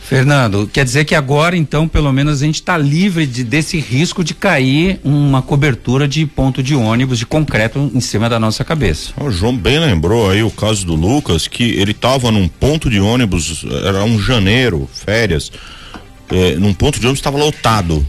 [0.05, 4.23] Fernando, quer dizer que agora, então, pelo menos a gente está livre de, desse risco
[4.23, 9.13] de cair uma cobertura de ponto de ônibus de concreto em cima da nossa cabeça.
[9.19, 12.99] O João bem lembrou aí o caso do Lucas, que ele estava num ponto de
[12.99, 15.51] ônibus, era um janeiro, férias,
[16.29, 18.05] é, num ponto de ônibus estava lotado.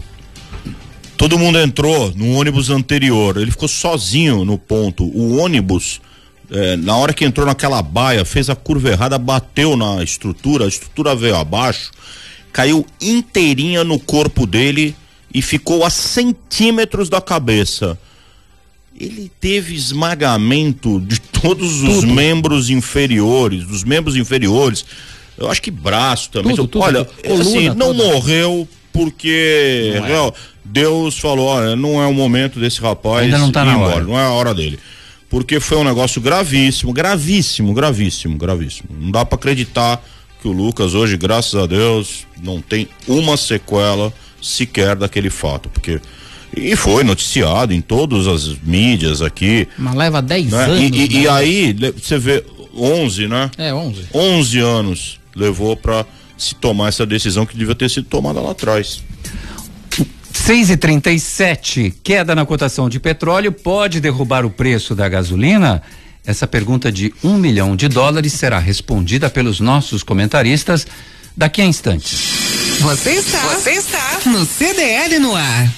[1.17, 3.37] Todo mundo entrou no ônibus anterior.
[3.37, 5.03] Ele ficou sozinho no ponto.
[5.03, 5.99] O ônibus,
[6.49, 10.67] é, na hora que entrou naquela baia, fez a curva errada, bateu na estrutura, a
[10.67, 11.91] estrutura veio abaixo,
[12.53, 14.95] caiu inteirinha no corpo dele
[15.33, 17.97] e ficou a centímetros da cabeça.
[18.99, 22.07] Ele teve esmagamento de todos os tudo.
[22.07, 24.85] membros inferiores, dos membros inferiores.
[25.37, 26.55] Eu acho que braço também.
[26.55, 27.07] Tudo, tudo, Olha,
[27.39, 28.03] assim, não toda.
[28.05, 30.33] morreu porque é.
[30.65, 34.03] Deus falou, olha, não é o momento desse rapaz Ainda não tá ir embora, hora.
[34.03, 34.79] não é a hora dele.
[35.29, 38.89] Porque foi um negócio gravíssimo, gravíssimo, gravíssimo, gravíssimo.
[38.97, 40.01] Não dá para acreditar
[40.41, 45.99] que o Lucas hoje, graças a Deus, não tem uma sequela sequer daquele fato, porque
[46.55, 49.67] e foi noticiado em todas as mídias aqui.
[49.77, 50.57] Mas leva 10 né?
[50.63, 50.79] anos.
[50.79, 51.19] E, e, né?
[51.21, 52.43] e, aí, você vê,
[52.75, 53.51] 11, né?
[53.57, 54.05] É, 11.
[54.13, 56.05] 11 anos levou para
[56.37, 59.03] se tomar essa decisão que devia ter sido tomada lá atrás.
[60.47, 65.83] 6 e 37 queda na cotação de petróleo pode derrubar o preço da gasolina?
[66.25, 70.87] Essa pergunta de um milhão de dólares será respondida pelos nossos comentaristas
[71.35, 72.79] daqui a instantes.
[72.79, 75.69] Você está, você está no CDL no ar.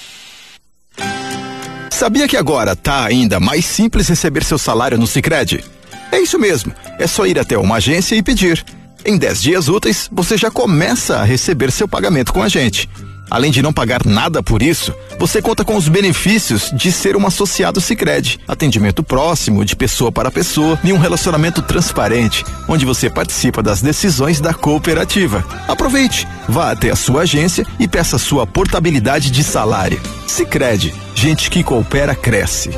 [1.90, 5.64] Sabia que agora tá ainda mais simples receber seu salário no Sicredi?
[6.12, 6.72] É isso mesmo.
[6.96, 8.64] É só ir até uma agência e pedir.
[9.04, 12.88] Em 10 dias úteis, você já começa a receber seu pagamento com a gente.
[13.30, 17.26] Além de não pagar nada por isso, você conta com os benefícios de ser um
[17.26, 23.62] associado Sicredi, atendimento próximo, de pessoa para pessoa e um relacionamento transparente, onde você participa
[23.62, 25.44] das decisões da cooperativa.
[25.68, 30.00] Aproveite, vá até a sua agência e peça sua portabilidade de salário.
[30.26, 32.70] Sicredi, gente que coopera cresce.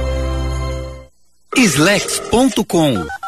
[1.56, 3.21] Slex.com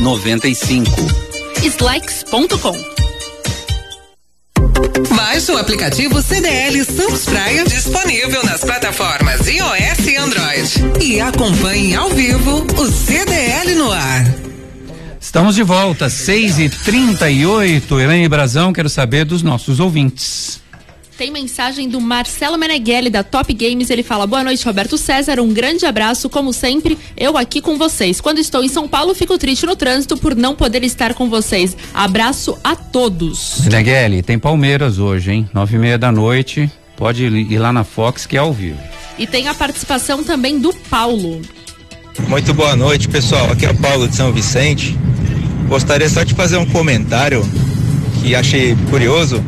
[0.00, 0.90] 95.
[1.62, 2.74] Slex.com.
[5.14, 11.04] Baixe o aplicativo CDL Santos Praia disponível nas plataformas iOS e Android.
[11.04, 14.24] E acompanhe ao vivo o CDL no ar.
[15.20, 20.60] Estamos de volta, 6 e 38 Elaine Brazão, quero saber dos nossos ouvintes.
[21.20, 23.90] Tem mensagem do Marcelo Meneghelli da Top Games.
[23.90, 25.38] Ele fala: Boa noite, Roberto César.
[25.38, 28.22] Um grande abraço, como sempre, eu aqui com vocês.
[28.22, 31.76] Quando estou em São Paulo, fico triste no trânsito por não poder estar com vocês.
[31.92, 33.60] Abraço a todos.
[33.64, 35.50] Meneghelli, tem Palmeiras hoje, hein?
[35.52, 36.72] Nove e meia da noite.
[36.96, 38.78] Pode ir lá na Fox, que é ao vivo.
[39.18, 41.42] E tem a participação também do Paulo.
[42.28, 43.52] Muito boa noite, pessoal.
[43.52, 44.96] Aqui é o Paulo de São Vicente.
[45.68, 47.46] Gostaria só de fazer um comentário
[48.22, 49.44] que achei curioso.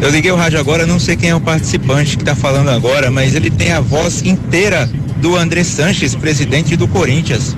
[0.00, 3.10] Eu liguei o rádio agora, não sei quem é o participante que está falando agora,
[3.10, 7.56] mas ele tem a voz inteira do André Sanches, presidente do Corinthians.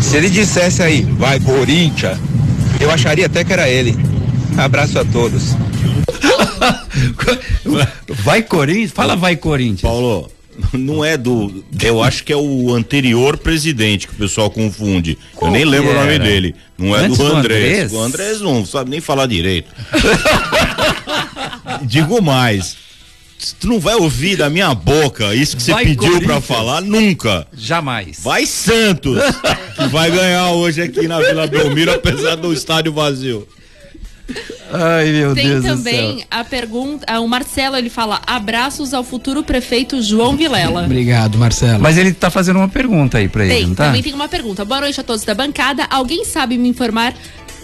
[0.00, 2.18] Se ele dissesse aí, vai Corinthians,
[2.80, 3.96] eu acharia até que era ele.
[4.56, 5.54] Abraço a todos.
[8.24, 8.90] vai Corinthians?
[8.90, 9.82] Fala vai Corinthians.
[9.82, 10.30] Paulo,
[10.72, 11.64] não é do.
[11.80, 15.16] Eu acho que é o anterior presidente que o pessoal confunde.
[15.34, 15.98] Qual eu nem lembro era?
[15.98, 16.54] o nome dele.
[16.76, 17.92] Não é Antes do Andrés.
[17.92, 19.70] O Andrés não sabe nem falar direito.
[21.82, 22.76] Digo mais.
[23.60, 27.46] Tu não vai ouvir da minha boca isso que você vai pediu para falar nunca.
[27.52, 28.18] Jamais.
[28.20, 29.16] Vai Santos,
[29.76, 33.46] que vai ganhar hoje aqui na Vila Belmiro, apesar do estádio vazio.
[34.70, 40.02] Ai, meu Tem Deus também a pergunta, o Marcelo ele fala: abraços ao futuro prefeito
[40.02, 40.84] João Vilela.
[40.84, 41.80] Obrigado, Marcelo.
[41.80, 43.86] Mas ele está fazendo uma pergunta aí para ele, tem, tá?
[43.86, 44.64] Também tem uma pergunta.
[44.66, 45.86] Boa noite a todos da bancada.
[45.88, 47.14] Alguém sabe me informar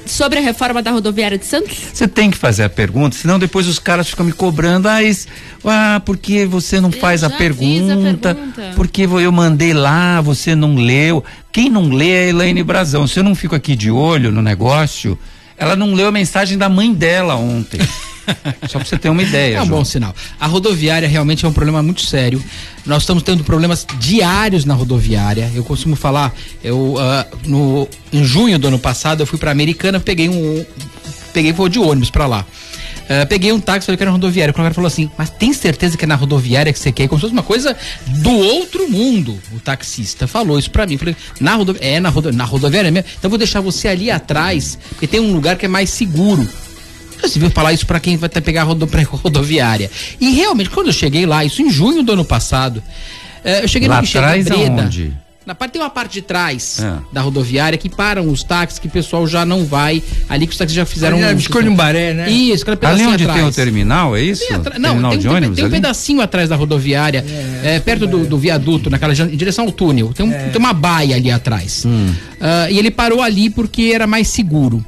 [0.07, 1.77] sobre a reforma da rodoviária de Santos?
[1.93, 5.27] Você tem que fazer a pergunta, senão depois os caras ficam me cobrando, ah, isso,
[5.65, 10.55] ah porque você não eu faz a pergunta, a pergunta, porque eu mandei lá, você
[10.55, 11.25] não leu.
[11.53, 13.07] Quem não lê é a Elaine Brazão.
[13.07, 15.19] Se eu não fico aqui de olho no negócio,
[15.57, 17.81] ela não leu a mensagem da mãe dela ontem.
[18.69, 19.57] Só para você ter uma ideia.
[19.57, 19.79] É um João.
[19.79, 20.15] bom sinal.
[20.39, 22.43] A rodoviária realmente é um problema muito sério.
[22.85, 25.51] Nós estamos tendo problemas diários na rodoviária.
[25.55, 29.99] Eu costumo falar, eu uh, no em junho do ano passado eu fui para Americana,
[29.99, 30.65] peguei um
[31.33, 32.47] peguei voo de ônibus para lá.
[33.05, 34.51] Uh, peguei um táxi, falei que era rodoviária.
[34.51, 37.07] O cara falou assim: Mas tem certeza que é na rodoviária que você quer?
[37.07, 39.39] Como se fosse uma coisa do outro mundo.
[39.53, 40.97] O taxista falou isso pra mim.
[40.97, 43.09] Falei: Na rodoviária, é na, rodo, na rodoviária mesmo?
[43.19, 46.49] Então vou deixar você ali atrás, porque tem um lugar que é mais seguro.
[47.29, 49.91] Você viu falar isso para quem vai pegar a rodo, rodoviária.
[50.21, 53.89] E realmente, quando eu cheguei lá, isso em junho do ano passado, uh, eu cheguei
[53.89, 54.83] lá no atrás Breda.
[54.83, 55.25] Aonde?
[55.47, 56.95] Na parte tem uma parte de trás é.
[57.13, 60.59] da rodoviária que param os táxis que o pessoal já não vai ali que os
[60.59, 62.31] táxis já fizeram ali, um, escolhe um baré, né?
[62.31, 63.41] Isso, aquela Ali onde atrás.
[63.41, 64.43] tem o terminal, é isso?
[64.51, 67.23] Não, terminal tem, de ônibus, tem, tem um pedacinho atrás da rodoviária,
[67.63, 70.15] é, é, perto do, do, viaduto, naquela em direção ao túnel.
[70.15, 70.49] Tem, um, é.
[70.49, 71.85] tem uma baia ali atrás.
[71.85, 72.09] Hum.
[72.41, 74.83] Uh, e ele parou ali porque era mais seguro.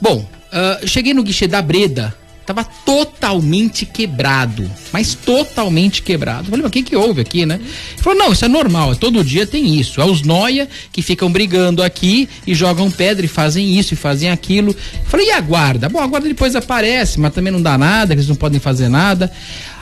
[0.00, 6.46] Bom, uh, cheguei no guichê da Breda, Tava totalmente quebrado, mas totalmente quebrado.
[6.46, 7.54] Falei, mas o que que houve aqui, né?
[7.54, 10.00] Ele falou, não, isso é normal, todo dia tem isso.
[10.00, 14.28] É os noia que ficam brigando aqui e jogam pedra e fazem isso e fazem
[14.28, 14.70] aquilo.
[14.70, 15.88] Eu falei, e a guarda?
[15.88, 19.30] Bom, a guarda depois aparece, mas também não dá nada, eles não podem fazer nada.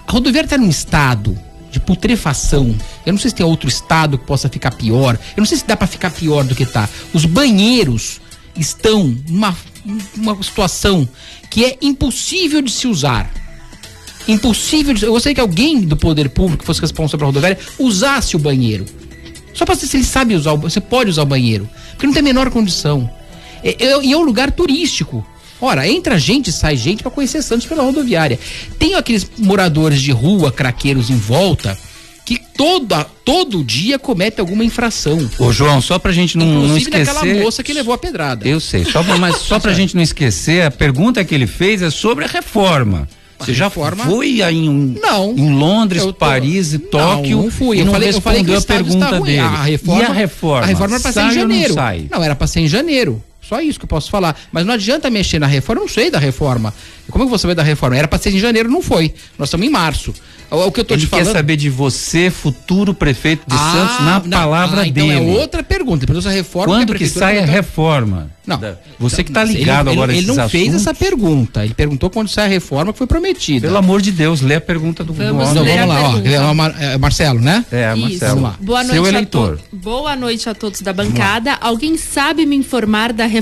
[0.07, 1.39] A rodoviária tá num estado
[1.71, 2.77] de putrefação.
[3.07, 5.19] Eu não sei se tem outro estado que possa ficar pior.
[5.35, 6.87] Eu não sei se dá para ficar pior do que tá.
[7.15, 8.20] Os banheiros
[8.57, 9.57] estão numa
[10.17, 11.09] uma situação
[11.51, 13.31] que é impossível de se usar.
[14.29, 15.05] Impossível de...
[15.05, 18.85] Eu gostaria que alguém do poder público que fosse responsável pela rodoviária usasse o banheiro.
[19.55, 20.59] Só para saber se ele sabe usar, o...
[20.59, 21.69] você pode usar o banheiro.
[21.93, 23.11] Porque não tem a menor condição.
[23.65, 25.27] E é, é, um lugar turístico.
[25.61, 28.39] Ora, entra gente sai gente para conhecer Santos pela rodoviária.
[28.79, 31.77] Tem aqueles moradores de rua, craqueiros em volta,
[32.31, 35.19] que toda, todo dia comete alguma infração.
[35.37, 37.13] Ô, João, só pra gente não, não esquecer.
[37.13, 38.47] daquela moça que levou a pedrada.
[38.47, 41.83] Eu sei, só pra, mas só pra gente não esquecer, a pergunta que ele fez
[41.83, 43.09] é sobre a reforma.
[43.41, 45.35] Você já reforma- foi aí em, Não.
[45.37, 47.81] em Londres, tô- Paris e Tóquio Não, não fui.
[47.81, 49.39] Eu não falei, eu falei que a pergunta dele.
[49.41, 50.63] A reforma, e a reforma?
[50.63, 51.75] A reforma era pra ser em não janeiro.
[51.75, 52.07] sai?
[52.11, 53.25] Não, era pra ser em janeiro.
[53.51, 54.39] Só isso que eu posso falar.
[54.53, 56.73] Mas não adianta mexer na reforma, eu não sei da reforma.
[57.11, 57.97] Como é que você vai da reforma?
[57.97, 59.13] Era pra ser em janeiro, não foi.
[59.37, 60.15] Nós estamos em março.
[60.49, 61.33] O, que eu tô Ele te quer falando.
[61.33, 65.31] saber de você, futuro prefeito de Ah, Santos, na não, palavra ah, então dele.
[65.31, 66.01] é outra pergunta.
[66.07, 68.31] Depois essa reforma Quando a que sai a reforma?
[68.47, 68.59] Não.
[68.59, 71.65] Da- Você que está Ele- ligado ele, agora a Ele esses não fez essa pergunta.
[71.65, 73.69] Ele perguntou quando sai a reforma que foi prometida.
[73.69, 75.51] Pelo amor de Deus, lê a pergunta do, do Vamos.
[75.51, 76.19] Então ler vamos lá, ó.
[76.89, 77.65] É é Marcelo, né?
[77.71, 78.01] É, Isso.
[78.03, 78.35] Marcelo.
[78.35, 78.57] Vamos lá.
[78.61, 79.57] Boa Seu noite, a eleitor.
[79.71, 79.77] to...
[79.77, 81.59] Boa noite a todos da bancada.
[81.61, 83.40] Alguém sabe me informar da reforma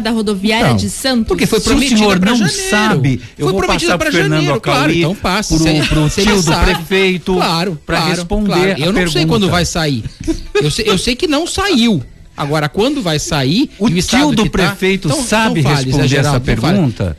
[0.00, 1.26] da rodoviária Não, de Santos?
[1.28, 2.70] porque foi Se o senhor pra não janeiro.
[2.70, 5.54] sabe, eu Foi vou prometida passar pra pro Fernando janeiro, claro, Acauí, então passa.
[5.56, 8.72] pro- pro tio do prefeito, claro, pra claro, responder claro.
[8.72, 9.26] a Eu não sei pergunta.
[9.28, 10.04] quando vai sair.
[10.54, 12.02] Eu sei, eu sei que não saiu.
[12.36, 13.70] Agora, quando vai sair...
[13.78, 16.74] O estado tio do tá- prefeito Então- sabe então responder essa Geraldo, então fale.
[16.76, 17.16] pergunta?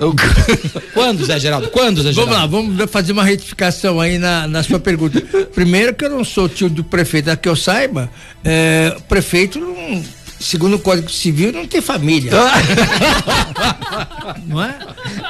[0.94, 1.68] Quando, Zé Geraldo?
[1.68, 2.32] Quando, Zé Geraldo?
[2.32, 2.46] Vamos lá,
[2.78, 5.20] vamos fazer uma retificação aí na, na sua pergunta.
[5.54, 8.10] Primeiro que eu não sou tio do prefeito, a que eu saiba,
[8.44, 10.02] é, o prefeito não,
[10.40, 12.32] segundo o Código Civil não tem família.
[14.46, 14.78] não é?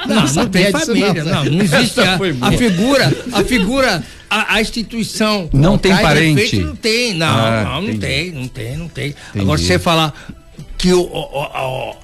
[0.07, 1.45] Não, não, sabia tem família, não.
[1.45, 5.49] não, não existe a, a figura, a figura, a, a instituição.
[5.53, 6.35] Não tem parente?
[6.35, 7.99] prefeito não tem, não, Ah, não, não entendi.
[7.99, 9.15] tem, não tem, não tem.
[9.37, 10.13] Agora você falar
[10.77, 11.95] que o, o, o- o-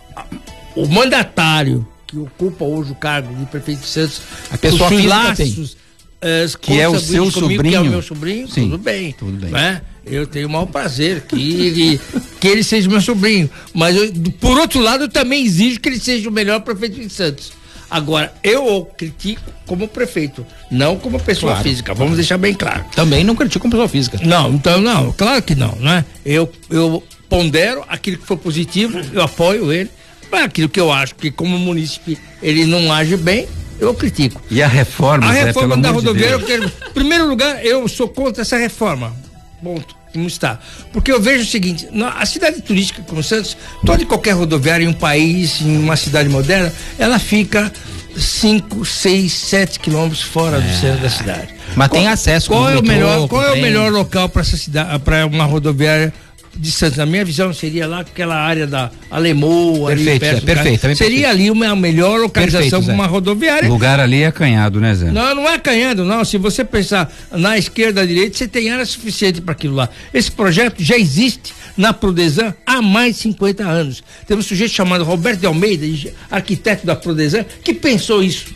[0.84, 5.76] o mandatário que ocupa hoje o cargo de prefeito de Santos, A pessoa laços,
[6.22, 7.91] eh, Que é o seu comigo, Que é o sobrinho.
[7.91, 9.12] meu sobrinho, Sim, tudo bem.
[9.14, 9.49] tudo bem.
[9.51, 9.82] Né?
[10.10, 11.99] Eu tenho o maior prazer que ele,
[12.39, 13.49] que ele seja meu sobrinho.
[13.74, 17.10] Mas, eu, por outro lado, eu também exijo que ele seja o melhor prefeito de
[17.10, 17.51] Santos.
[17.89, 21.70] Agora, eu o critico como prefeito, não como pessoa Claro.
[21.70, 21.93] física.
[21.93, 22.84] Vamos deixar bem claro.
[22.93, 24.20] Também não critico como pessoa física.
[24.24, 26.03] Não, então não, claro que não, né?
[26.26, 29.89] Eu, eu pondero aquilo que for positivo, eu apoio ele.
[30.30, 33.47] Mas aquilo que eu acho que como munícipe ele não age bem,
[33.80, 34.41] eu critico.
[34.51, 36.66] E a reforma, A reforma pelo da amor de rodoviária, eu quero.
[36.66, 39.16] Em primeiro lugar, eu sou contra essa reforma.
[39.64, 39.95] Ponto.
[40.14, 40.60] Como está.
[40.91, 44.88] Porque eu vejo o seguinte: a cidade turística como Santos, toda e qualquer rodoviária em
[44.88, 47.72] um país, em uma cidade moderna, ela fica
[48.16, 51.55] 5, 6, 7 quilômetros fora do centro da cidade.
[51.76, 54.99] Mas tem acesso Qual é o melhor, qual é o melhor local para essa cidade,
[54.99, 56.14] para uma rodoviária
[56.58, 56.97] de Santos?
[56.97, 60.82] Na minha visão seria lá aquela área da Alemoa, ali Perfeito, perto Zé, do perfeito,
[60.82, 61.41] também Seria perfeito.
[61.41, 63.70] ali uma melhor localização para uma rodoviária.
[63.70, 65.12] O lugar ali é acanhado, né, Zé?
[65.12, 66.24] Não, não é canhando, não.
[66.26, 69.89] Se você pensar na esquerda, à direita, você tem área suficiente para aquilo lá.
[70.14, 74.03] Esse projeto já existe na Prodesan há mais de 50 anos.
[74.26, 75.86] Temos um sujeito chamado Roberto de Almeida,
[76.30, 78.47] arquiteto da Prodesan, que pensou isso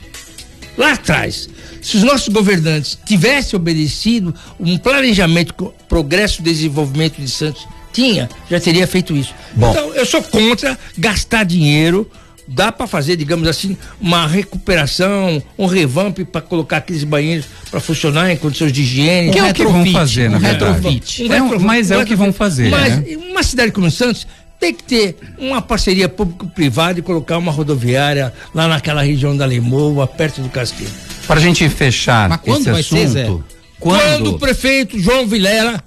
[0.77, 1.49] lá atrás.
[1.81, 8.59] Se os nossos governantes tivessem obedecido um planejamento progresso e desenvolvimento de Santos tinha, já
[8.59, 9.33] teria feito isso.
[9.53, 9.69] Bom.
[9.71, 12.09] Então, eu sou contra gastar dinheiro.
[12.47, 18.29] Dá para fazer, digamos assim, uma recuperação, um revamp para colocar aqueles banheiros para funcionar
[18.31, 19.31] em condições de higiene.
[19.31, 20.73] Que é o que vão fazer, na um verdade.
[20.73, 21.31] retrofit.
[21.31, 23.15] É um- mas é o que vão fazer, Mas né?
[23.29, 24.27] uma cidade como Santos
[24.59, 30.05] tem que ter uma parceria público-privada e colocar uma rodoviária lá naquela região da Lemoa,
[30.05, 30.89] perto do Castilho.
[31.27, 33.23] Pra gente fechar Mas quando esse vai ser, Zé?
[33.23, 33.45] assunto,
[33.79, 35.81] Quando, quando, o prefeito João Vilela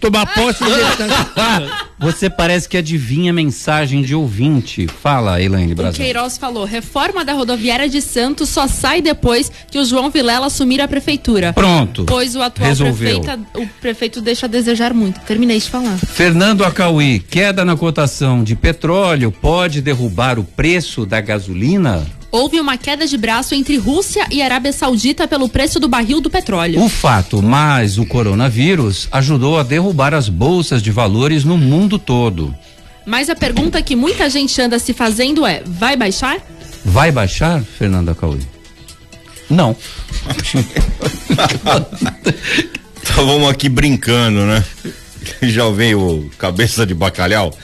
[0.00, 0.60] tomar posse,
[1.34, 4.86] tá- você parece que adivinha mensagem de ouvinte.
[4.86, 6.04] Fala, Elaine O Brasil.
[6.04, 10.80] Queiroz falou: reforma da rodoviária de Santos só sai depois que o João Vilela assumir
[10.80, 11.52] a prefeitura.
[11.52, 12.04] Pronto.
[12.06, 13.20] Pois o atual Resolveu.
[13.20, 15.20] prefeito, o prefeito deixa a desejar muito.
[15.20, 15.96] Terminei de falar.
[15.98, 22.06] Fernando Acauí, queda na cotação de petróleo pode derrubar o preço da gasolina?
[22.34, 26.28] Houve uma queda de braço entre Rússia e Arábia Saudita pelo preço do barril do
[26.28, 26.82] petróleo.
[26.82, 32.52] O fato, mas o coronavírus ajudou a derrubar as bolsas de valores no mundo todo.
[33.06, 36.38] Mas a pergunta que muita gente anda se fazendo é: vai baixar?
[36.84, 38.40] Vai baixar, Fernando Acauí?
[39.48, 39.76] Não.
[43.00, 44.64] Estávamos aqui brincando, né?
[45.40, 47.56] Já veio o cabeça de bacalhau.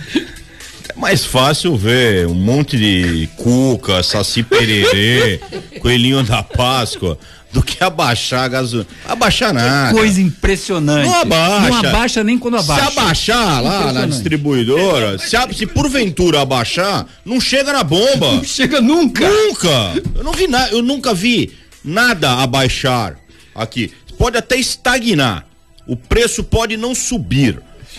[1.01, 5.40] É mais fácil ver um monte de cuca, saci pererê,
[5.80, 7.18] coelhinho da Páscoa,
[7.51, 8.86] do que abaixar a gasolina.
[9.09, 9.92] Abaixar nada.
[9.96, 11.07] Coisa impressionante.
[11.09, 11.68] Não abaixa.
[11.70, 12.90] Não abaixa nem quando abaixa.
[12.90, 18.34] Se abaixar lá na distribuidora, se, a- se porventura abaixar, não chega na bomba.
[18.34, 19.26] Não chega nunca.
[19.26, 19.94] Nunca.
[20.14, 21.51] Eu não vi nada, eu nunca vi
[21.82, 23.16] nada abaixar
[23.55, 23.90] aqui.
[24.18, 25.46] Pode até estagnar.
[25.86, 27.59] O preço pode não subir.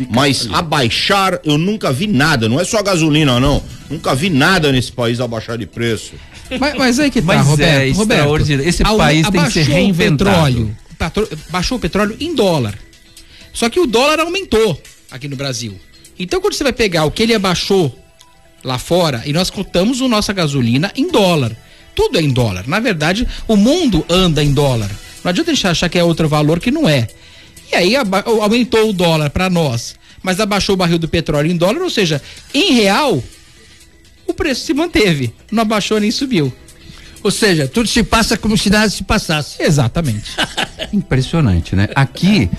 [0.10, 2.48] Mas abaixar, eu nunca vi nada.
[2.50, 3.62] Não é só a gasolina, não.
[3.90, 6.14] Nunca vi nada nesse país abaixar de preço.
[6.60, 7.96] Mas, mas aí que tá, Mas é Roberto.
[7.98, 8.70] Roberto extraordinário.
[8.70, 10.76] Esse ao- país tem que ser reinventado.
[10.98, 12.76] Petróleo, baixou o petróleo em dólar.
[13.54, 15.80] Só que o dólar aumentou aqui no Brasil.
[16.20, 17.98] Então quando você vai pegar o que ele abaixou
[18.64, 21.56] lá fora e nós cotamos a nossa gasolina em dólar.
[21.96, 22.66] tudo é em dólar.
[22.68, 24.90] Na verdade, o mundo anda em dólar.
[25.24, 27.08] Não adianta a gente achar que é outro valor que não é.
[27.72, 31.82] E aí aumentou o dólar para nós, mas abaixou o barril do petróleo em dólar,
[31.82, 32.22] ou seja,
[32.54, 33.24] em real,
[34.28, 36.52] o preço se manteve, não abaixou nem subiu.
[37.24, 39.62] Ou seja, tudo se passa como se nada se passasse.
[39.62, 40.32] Exatamente.
[40.92, 41.88] Impressionante, né?
[41.96, 42.50] Aqui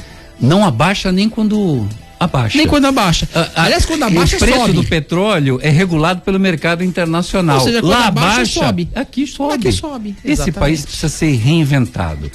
[0.40, 1.88] não abaixa nem quando
[2.18, 2.56] abaixa.
[2.56, 3.28] Nem quando abaixa.
[3.56, 4.72] Aliás, quando abaixa, o preço sobe.
[4.72, 7.58] do petróleo é regulado pelo mercado internacional.
[7.58, 8.88] Ou seja, quando Lá abaixa, abaixa, sobe.
[8.94, 9.54] Aqui sobe.
[9.54, 10.58] Aqui sobe, Esse exatamente.
[10.58, 12.30] país precisa ser reinventado.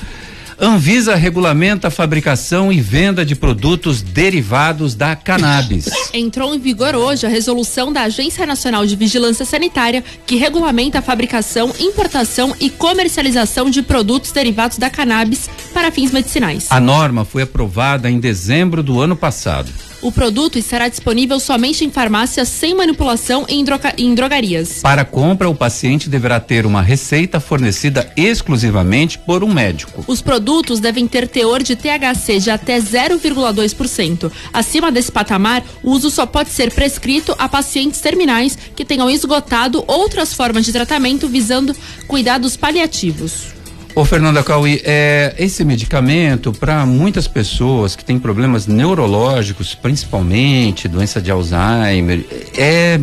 [0.60, 5.86] Anvisa regulamenta a fabricação e venda de produtos derivados da cannabis.
[6.12, 11.02] Entrou em vigor hoje a resolução da Agência Nacional de Vigilância Sanitária que regulamenta a
[11.02, 16.66] fabricação, importação e comercialização de produtos derivados da cannabis para fins medicinais.
[16.72, 19.87] A norma foi aprovada em dezembro do ano passado.
[20.08, 24.80] O produto estará disponível somente em farmácias sem manipulação e em, droga- em drogarias.
[24.82, 30.06] Para compra, o paciente deverá ter uma receita fornecida exclusivamente por um médico.
[30.08, 34.32] Os produtos devem ter teor de THC de até 0,2%.
[34.54, 39.84] Acima desse patamar, o uso só pode ser prescrito a pacientes terminais que tenham esgotado
[39.88, 41.76] outras formas de tratamento visando
[42.08, 43.57] cuidados paliativos.
[43.98, 51.20] Ô Fernanda Cauí, é, esse medicamento, para muitas pessoas que têm problemas neurológicos, principalmente doença
[51.20, 52.24] de Alzheimer,
[52.56, 53.00] é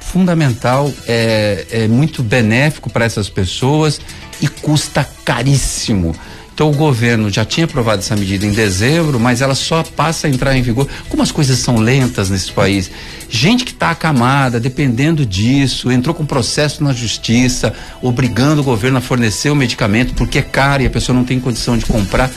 [0.00, 4.00] fundamental, é, é muito benéfico para essas pessoas
[4.40, 6.16] e custa caríssimo.
[6.58, 10.30] Então o governo já tinha aprovado essa medida em dezembro, mas ela só passa a
[10.30, 10.88] entrar em vigor.
[11.08, 12.90] Como as coisas são lentas nesse país.
[13.30, 19.00] Gente que está acamada, dependendo disso, entrou com processo na justiça, obrigando o governo a
[19.00, 22.28] fornecer o medicamento porque é caro e a pessoa não tem condição de comprar.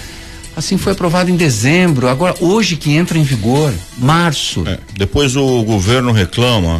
[0.55, 2.07] Assim foi aprovado em dezembro.
[2.07, 4.63] Agora, hoje que entra em vigor, março.
[4.67, 6.79] É, depois o governo reclama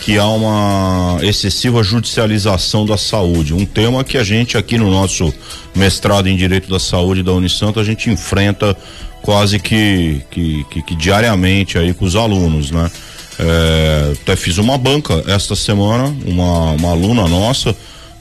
[0.00, 5.32] que há uma excessiva judicialização da saúde, um tema que a gente aqui no nosso
[5.74, 8.76] mestrado em Direito da Saúde da Unisanto a gente enfrenta
[9.22, 12.90] quase que, que, que, que diariamente aí com os alunos, né?
[13.38, 17.74] É, até fiz uma banca esta semana, uma, uma aluna nossa,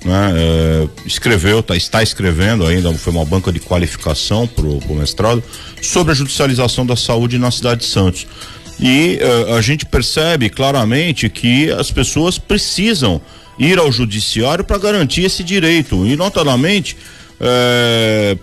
[0.06, 5.44] né, é, escreveu, tá, está escrevendo ainda, foi uma banca de qualificação pro, pro mestrado,
[5.82, 8.26] sobre a judicialização da saúde na cidade de Santos.
[8.80, 13.22] E eh, a gente percebe claramente que as pessoas precisam
[13.58, 16.96] ir ao judiciário para garantir esse direito, e notadamente
[17.40, 18.38] eh,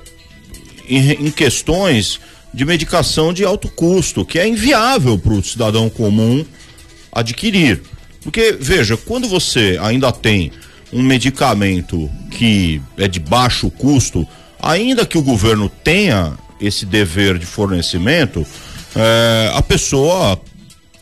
[0.89, 2.21] em, em questões
[2.53, 6.45] de medicação de alto custo, que é inviável para o cidadão comum
[7.13, 7.83] adquirir.
[8.23, 10.53] Porque, veja, quando você ainda tem
[10.93, 14.27] um medicamento que é de baixo custo,
[14.61, 18.47] ainda que o governo tenha esse dever de fornecimento,
[18.97, 20.41] eh, a pessoa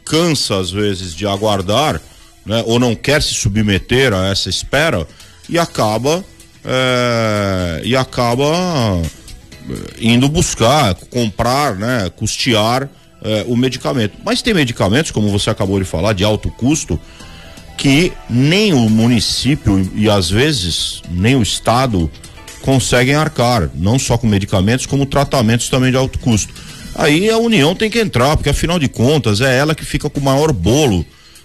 [0.04, 2.00] cansa às vezes de aguardar,
[2.44, 5.06] né, ou não quer se submeter a essa espera
[5.48, 6.22] e acaba
[6.64, 8.44] eh, e acaba
[9.70, 12.88] eh, indo buscar, comprar, né, custear
[13.22, 14.18] eh, o medicamento.
[14.24, 16.98] Mas tem medicamentos, como você acabou de falar, de alto custo,
[17.76, 22.10] que nem o município e às vezes nem o estado
[22.62, 26.54] conseguem arcar, não só com medicamentos, como tratamentos também de alto custo.
[26.94, 30.20] Aí a União tem que entrar, porque afinal de contas é ela que fica com
[30.20, 31.04] o maior bolo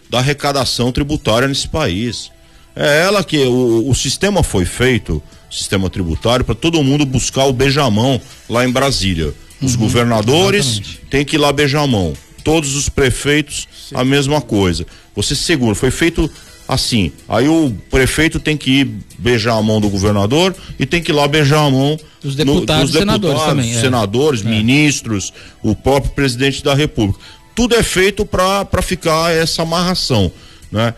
[0.09, 2.31] da arrecadação tributária nesse país.
[2.75, 7.53] É ela que o, o sistema foi feito, sistema tributário, para todo mundo buscar o
[7.53, 9.33] beijamão lá em Brasília.
[9.61, 12.13] Os governadores têm que ir lá beijar a mão.
[12.43, 14.85] Todos os prefeitos, a mesma coisa.
[15.15, 16.31] Você segura, foi feito
[16.69, 17.11] assim.
[17.27, 21.15] Aí o prefeito tem que ir beijar a mão do governador e tem que ir
[21.15, 23.81] lá beijar a mão Dos deputados e senadores também, é.
[23.81, 27.19] senadores, ministros, o próprio presidente da República.
[27.55, 30.31] Tudo é feito para ficar essa amarração,
[30.71, 30.93] né?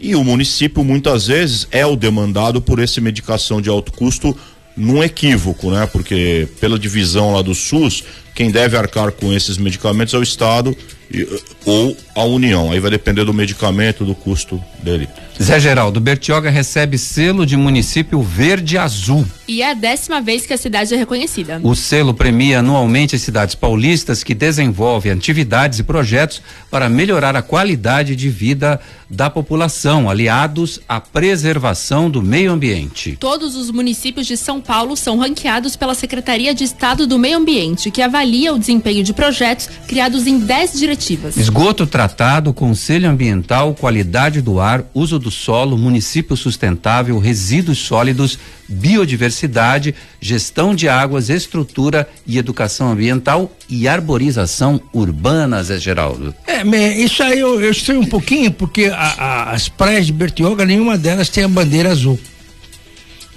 [0.00, 4.36] E o município muitas vezes é o demandado por essa medicação de alto custo
[4.76, 5.86] num equívoco, né?
[5.90, 8.04] Porque pela divisão lá do SUS,
[8.34, 10.76] quem deve arcar com esses medicamentos é o Estado
[11.10, 11.26] e-
[11.64, 12.70] ou a União.
[12.70, 15.08] Aí vai depender do medicamento, do custo dele.
[15.42, 19.26] Zé Geraldo, Bertioga recebe selo de município verde azul.
[19.46, 21.60] E é a décima vez que a cidade é reconhecida.
[21.62, 27.42] O selo premia anualmente as cidades paulistas que desenvolvem atividades e projetos para melhorar a
[27.42, 33.16] qualidade de vida da população, aliados à preservação do meio ambiente.
[33.18, 37.90] Todos os municípios de São Paulo são ranqueados pela Secretaria de Estado do Meio Ambiente,
[37.90, 41.36] que avalia o desempenho de projetos criados em 10 diretivas.
[41.36, 48.38] Esgoto tratado, conselho ambiental, qualidade do ar, uso do solo, município sustentável, resíduos sólidos,
[48.68, 56.34] biodiversidade, gestão de águas, estrutura e educação ambiental e arborização urbana, Zé Geraldo.
[56.46, 56.62] É,
[56.94, 60.96] isso aí eu, eu sei um pouquinho, porque a- a- as praias de Bertioga, nenhuma
[60.98, 62.18] delas tem a bandeira azul.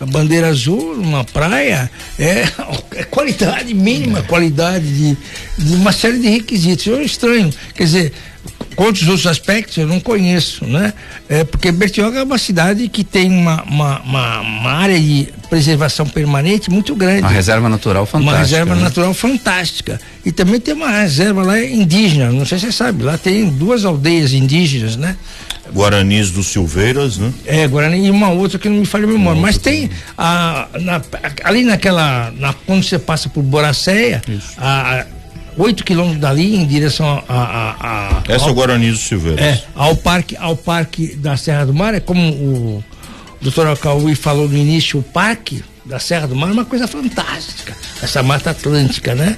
[0.01, 2.45] a bandeira azul numa praia é,
[2.95, 5.17] é qualidade mínima, qualidade de,
[5.57, 6.86] de uma série de requisitos.
[6.88, 8.13] Eu estranho, quer dizer,
[8.76, 10.93] quantos outros aspectos eu não conheço, né?
[11.28, 16.05] É, porque Bertioga é uma cidade que tem uma, uma, uma, uma área de preservação
[16.05, 17.22] permanente muito grande.
[17.22, 18.32] Uma reserva natural fantástica.
[18.36, 18.82] Uma reserva né?
[18.84, 19.99] natural fantástica.
[20.26, 23.84] E também tem uma reserva lá indígena, não sei se você sabe, lá tem duas
[23.86, 25.15] aldeias indígenas, né?
[25.74, 27.32] Guaranis dos Silveiras, né?
[27.45, 29.39] É, Guarani e uma outra que não me falha a memória.
[29.39, 31.01] Mas tem a, na-
[31.43, 32.32] ali naquela.
[32.38, 34.20] Na, quando você passa por Boracéia,
[34.57, 35.05] a, a
[35.60, 37.34] 8 quilômetros dali em direção a.
[37.34, 37.72] a,
[38.20, 39.41] a- Essa é ao- o Guaranis dos Silveiras.
[39.45, 42.84] é, ao parque, ao parque da Serra do Mar, é como o
[43.41, 47.76] doutor Alcauí falou no início, o parque da Serra do Mar é uma coisa fantástica.
[48.01, 49.38] Essa mata atlântica, né?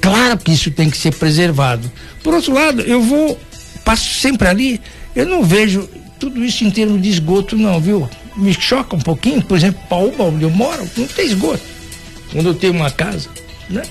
[0.00, 1.90] Claro que isso tem que ser preservado.
[2.22, 3.38] Por outro lado, eu vou,
[3.84, 4.80] passo sempre ali,
[5.14, 8.08] eu não vejo tudo isso em termos de esgoto, não, viu?
[8.36, 11.60] Me choca um pouquinho, por exemplo, Paúba, onde eu moro, não tem esgoto.
[12.32, 13.28] Quando eu tenho uma casa,
[13.68, 13.82] né?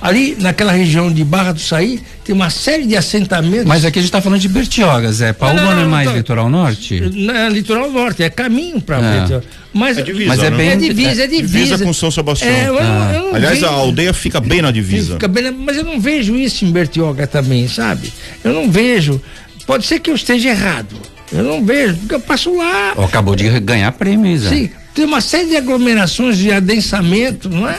[0.00, 3.64] Ali naquela região de Barra do Saí, tem uma série de assentamentos.
[3.66, 5.32] Mas aqui a gente tá falando de Bertioga, Zé.
[5.32, 6.14] Paúba não, é não, mais tá.
[6.16, 7.00] litoral norte?
[7.00, 9.40] Não, é litoral norte, é caminho para É.
[9.72, 10.56] Mas É divisa, Mas é né?
[10.56, 11.46] bem- é divisa, é divisa.
[11.58, 12.50] Divisa com São Sebastião.
[12.50, 15.14] É, eu não- eu Aliás, vejo- a aldeia fica bem na divisa.
[15.14, 18.12] Fica bem, mas eu não vejo isso em Bertioga também, sabe?
[18.44, 19.20] Eu não vejo.
[19.66, 20.94] Pode ser que eu esteja errado.
[21.30, 22.92] Eu não vejo, porque eu passo lá.
[23.04, 24.48] Acabou de ganhar prêmio, Zé.
[24.48, 27.78] Sim, tem uma série de aglomerações de adensamento, não é?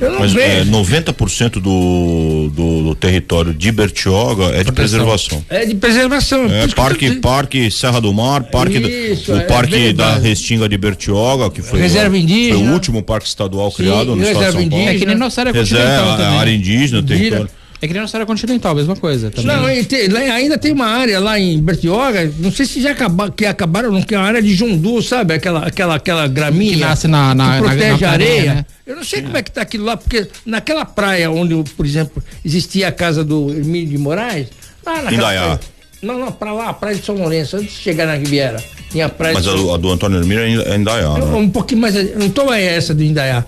[0.00, 0.70] Eu não Mas é, vejo.
[0.72, 5.44] 90% do, do, do território de Bertioga é de preservação.
[5.48, 6.46] É de preservação.
[6.46, 10.16] É, parque, tô- parque Serra do Mar, parque do- Isso, o é parque da.
[10.18, 12.58] Restinga de Bertioga, que foi, Reserva o- indígena.
[12.58, 14.82] foi o último parque estadual Sim, criado no estado de reserva São Paulo.
[14.84, 14.90] indígena.
[14.90, 16.38] É que nem nossa área continental Reserva, também.
[16.40, 17.18] área indígena, Indira.
[17.18, 17.50] território.
[17.84, 19.30] É que nem nossa área continental, mesma coisa.
[19.30, 19.46] Também.
[19.78, 23.30] Não, tem- lá ainda tem uma área lá em Bertioga, não sei se já acabaram,
[23.30, 25.34] que acabaram ou não, que é a área de jundu, sabe?
[25.34, 28.34] Aquela, aquela, aquela graminha Que nasce na- na- que na- protege na a areia.
[28.42, 28.66] praia, né?
[28.86, 32.22] Eu não sei como é que tá aquilo lá, porque naquela praia onde, por exemplo,
[32.42, 34.46] existia a casa do Hermínio de Moraes,
[34.84, 35.40] lá naquela Indaiá.
[35.42, 35.60] praia-
[36.02, 38.62] Não, não, pra lá, a praia de São Lourenço, antes de chegar na Riviera.
[38.90, 41.14] Tinha a praia Mas de a, do- a do Antônio Hermínio é em- é Indaiá,
[41.14, 41.24] né?
[41.34, 41.94] um pouquinho mais.
[42.16, 43.44] Não tô é essa do Indaiá.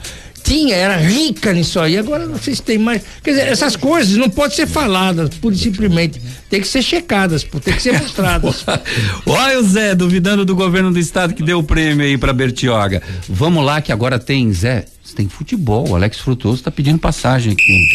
[0.47, 1.99] Tinha, era rica nisso aí.
[1.99, 3.03] Agora não sei se tem mais.
[3.21, 6.21] Quer dizer, essas coisas não podem ser faladas, pura e simplesmente.
[6.49, 8.65] Tem que ser checadas, pô, tem que ser mostradas.
[9.27, 13.03] Olha o Zé duvidando do governo do estado que deu o prêmio aí pra Bertioga.
[13.29, 14.85] Vamos lá que agora tem, Zé,
[15.17, 15.89] tem futebol.
[15.89, 17.89] O Alex Frutuoso tá pedindo passagem aqui.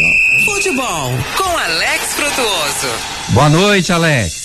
[0.44, 2.88] Futebol com Alex Frutuoso.
[3.30, 4.41] Boa noite, Alex.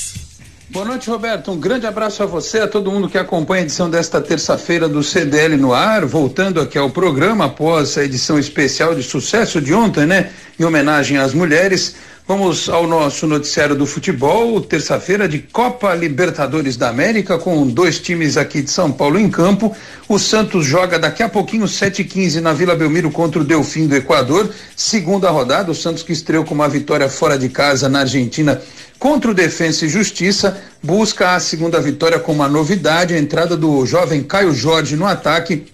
[0.77, 1.51] Boa noite, Roberto.
[1.53, 5.03] Um grande abraço a você, a todo mundo que acompanha a edição desta terça-feira do
[5.03, 6.05] CDL no ar.
[6.05, 10.29] Voltando aqui ao programa após a edição especial de sucesso de ontem, né?
[10.61, 11.97] Em homenagem às mulheres.
[12.29, 18.37] Vamos ao nosso noticiário do futebol, terça-feira de Copa Libertadores da América, com dois times
[18.37, 19.73] aqui de São Paulo em campo.
[20.09, 24.51] O Santos joga daqui a pouquinho, 7h15, na Vila Belmiro contra o Delfim do Equador.
[24.75, 28.61] Segunda rodada, o Santos que estreou com uma vitória fora de casa na Argentina
[28.99, 33.87] contra o Defensa e Justiça, busca a segunda vitória com uma novidade, a entrada do
[33.87, 35.67] jovem Caio Jorge no ataque.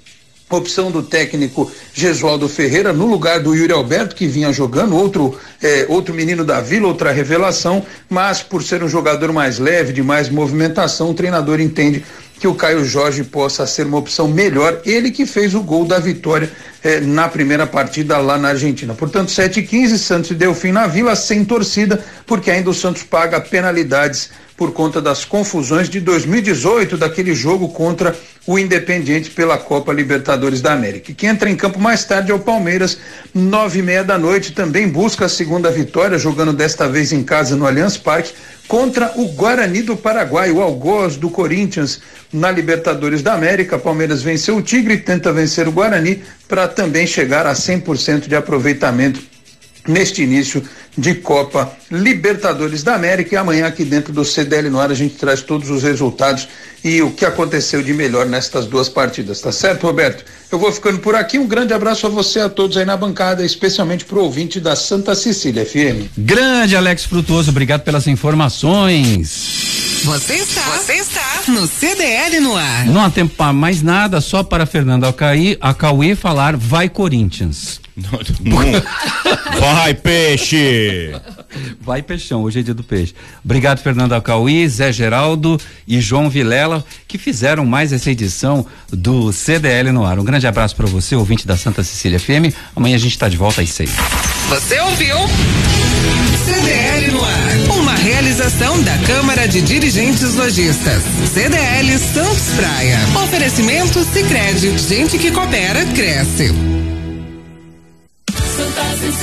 [0.57, 5.87] Opção do técnico Gesualdo Ferreira no lugar do Yuri Alberto, que vinha jogando, outro, eh,
[5.89, 10.29] outro menino da vila, outra revelação, mas por ser um jogador mais leve, de mais
[10.29, 12.05] movimentação, o treinador entende
[12.43, 14.81] que o Caio Jorge possa ser uma opção melhor.
[14.85, 16.51] Ele que fez o gol da vitória
[16.83, 18.95] eh, na primeira partida lá na Argentina.
[18.95, 23.05] Portanto, 7 e 15 Santos e Delfim na Vila, sem torcida, porque ainda o Santos
[23.05, 28.13] paga penalidades por conta das confusões de 2018, daquele jogo contra
[28.45, 31.13] o Independiente pela Copa Libertadores da América.
[31.15, 32.99] Quem entra em campo mais tarde é o Palmeiras,
[33.33, 37.55] nove e meia da noite, também busca a segunda vitória, jogando desta vez em casa
[37.55, 38.33] no Allianz Parque,
[38.73, 42.01] contra o Guarani do Paraguai, o Algoz do Corinthians
[42.33, 43.79] na Libertadores da América.
[43.79, 49.32] Palmeiras venceu o Tigre, tenta vencer o Guarani para também chegar a 100% de aproveitamento
[49.87, 50.63] neste início
[50.97, 55.17] de Copa Libertadores da América e amanhã aqui dentro do CDL no ar a gente
[55.17, 56.49] traz todos os resultados
[56.85, 60.25] e o que aconteceu de melhor nestas duas partidas, tá certo, Roberto?
[60.51, 63.45] Eu vou ficando por aqui, um grande abraço a você, a todos aí na bancada,
[63.45, 66.11] especialmente pro ouvinte da Santa Cecília FM.
[66.19, 70.03] Grande Alex Frutuoso, obrigado pelas informações.
[70.05, 72.87] Você está, você está no CDL no ar.
[72.87, 77.82] Não há tempo para mais nada, só para Fernando Alcaí, Acauê falar vai Corinthians.
[79.61, 81.13] Vai, peixe!
[81.81, 83.15] Vai peixão, hoje é dia do peixe.
[83.45, 89.93] Obrigado, Fernando Alcauí, Zé Geraldo e João Vilela, que fizeram mais essa edição do CDL
[89.93, 90.19] no ar.
[90.19, 92.55] Um grande abraço para você, ouvinte da Santa Cecília FM.
[92.75, 93.91] Amanhã a gente está de volta às seis.
[94.49, 95.17] Você ouviu?
[96.45, 97.79] CDL no ar.
[97.79, 101.03] Uma realização da Câmara de Dirigentes Lojistas.
[101.33, 102.99] CDL Santos Praia.
[103.25, 104.77] Oferecimento Sicredi.
[104.79, 106.53] Gente que coopera cresce.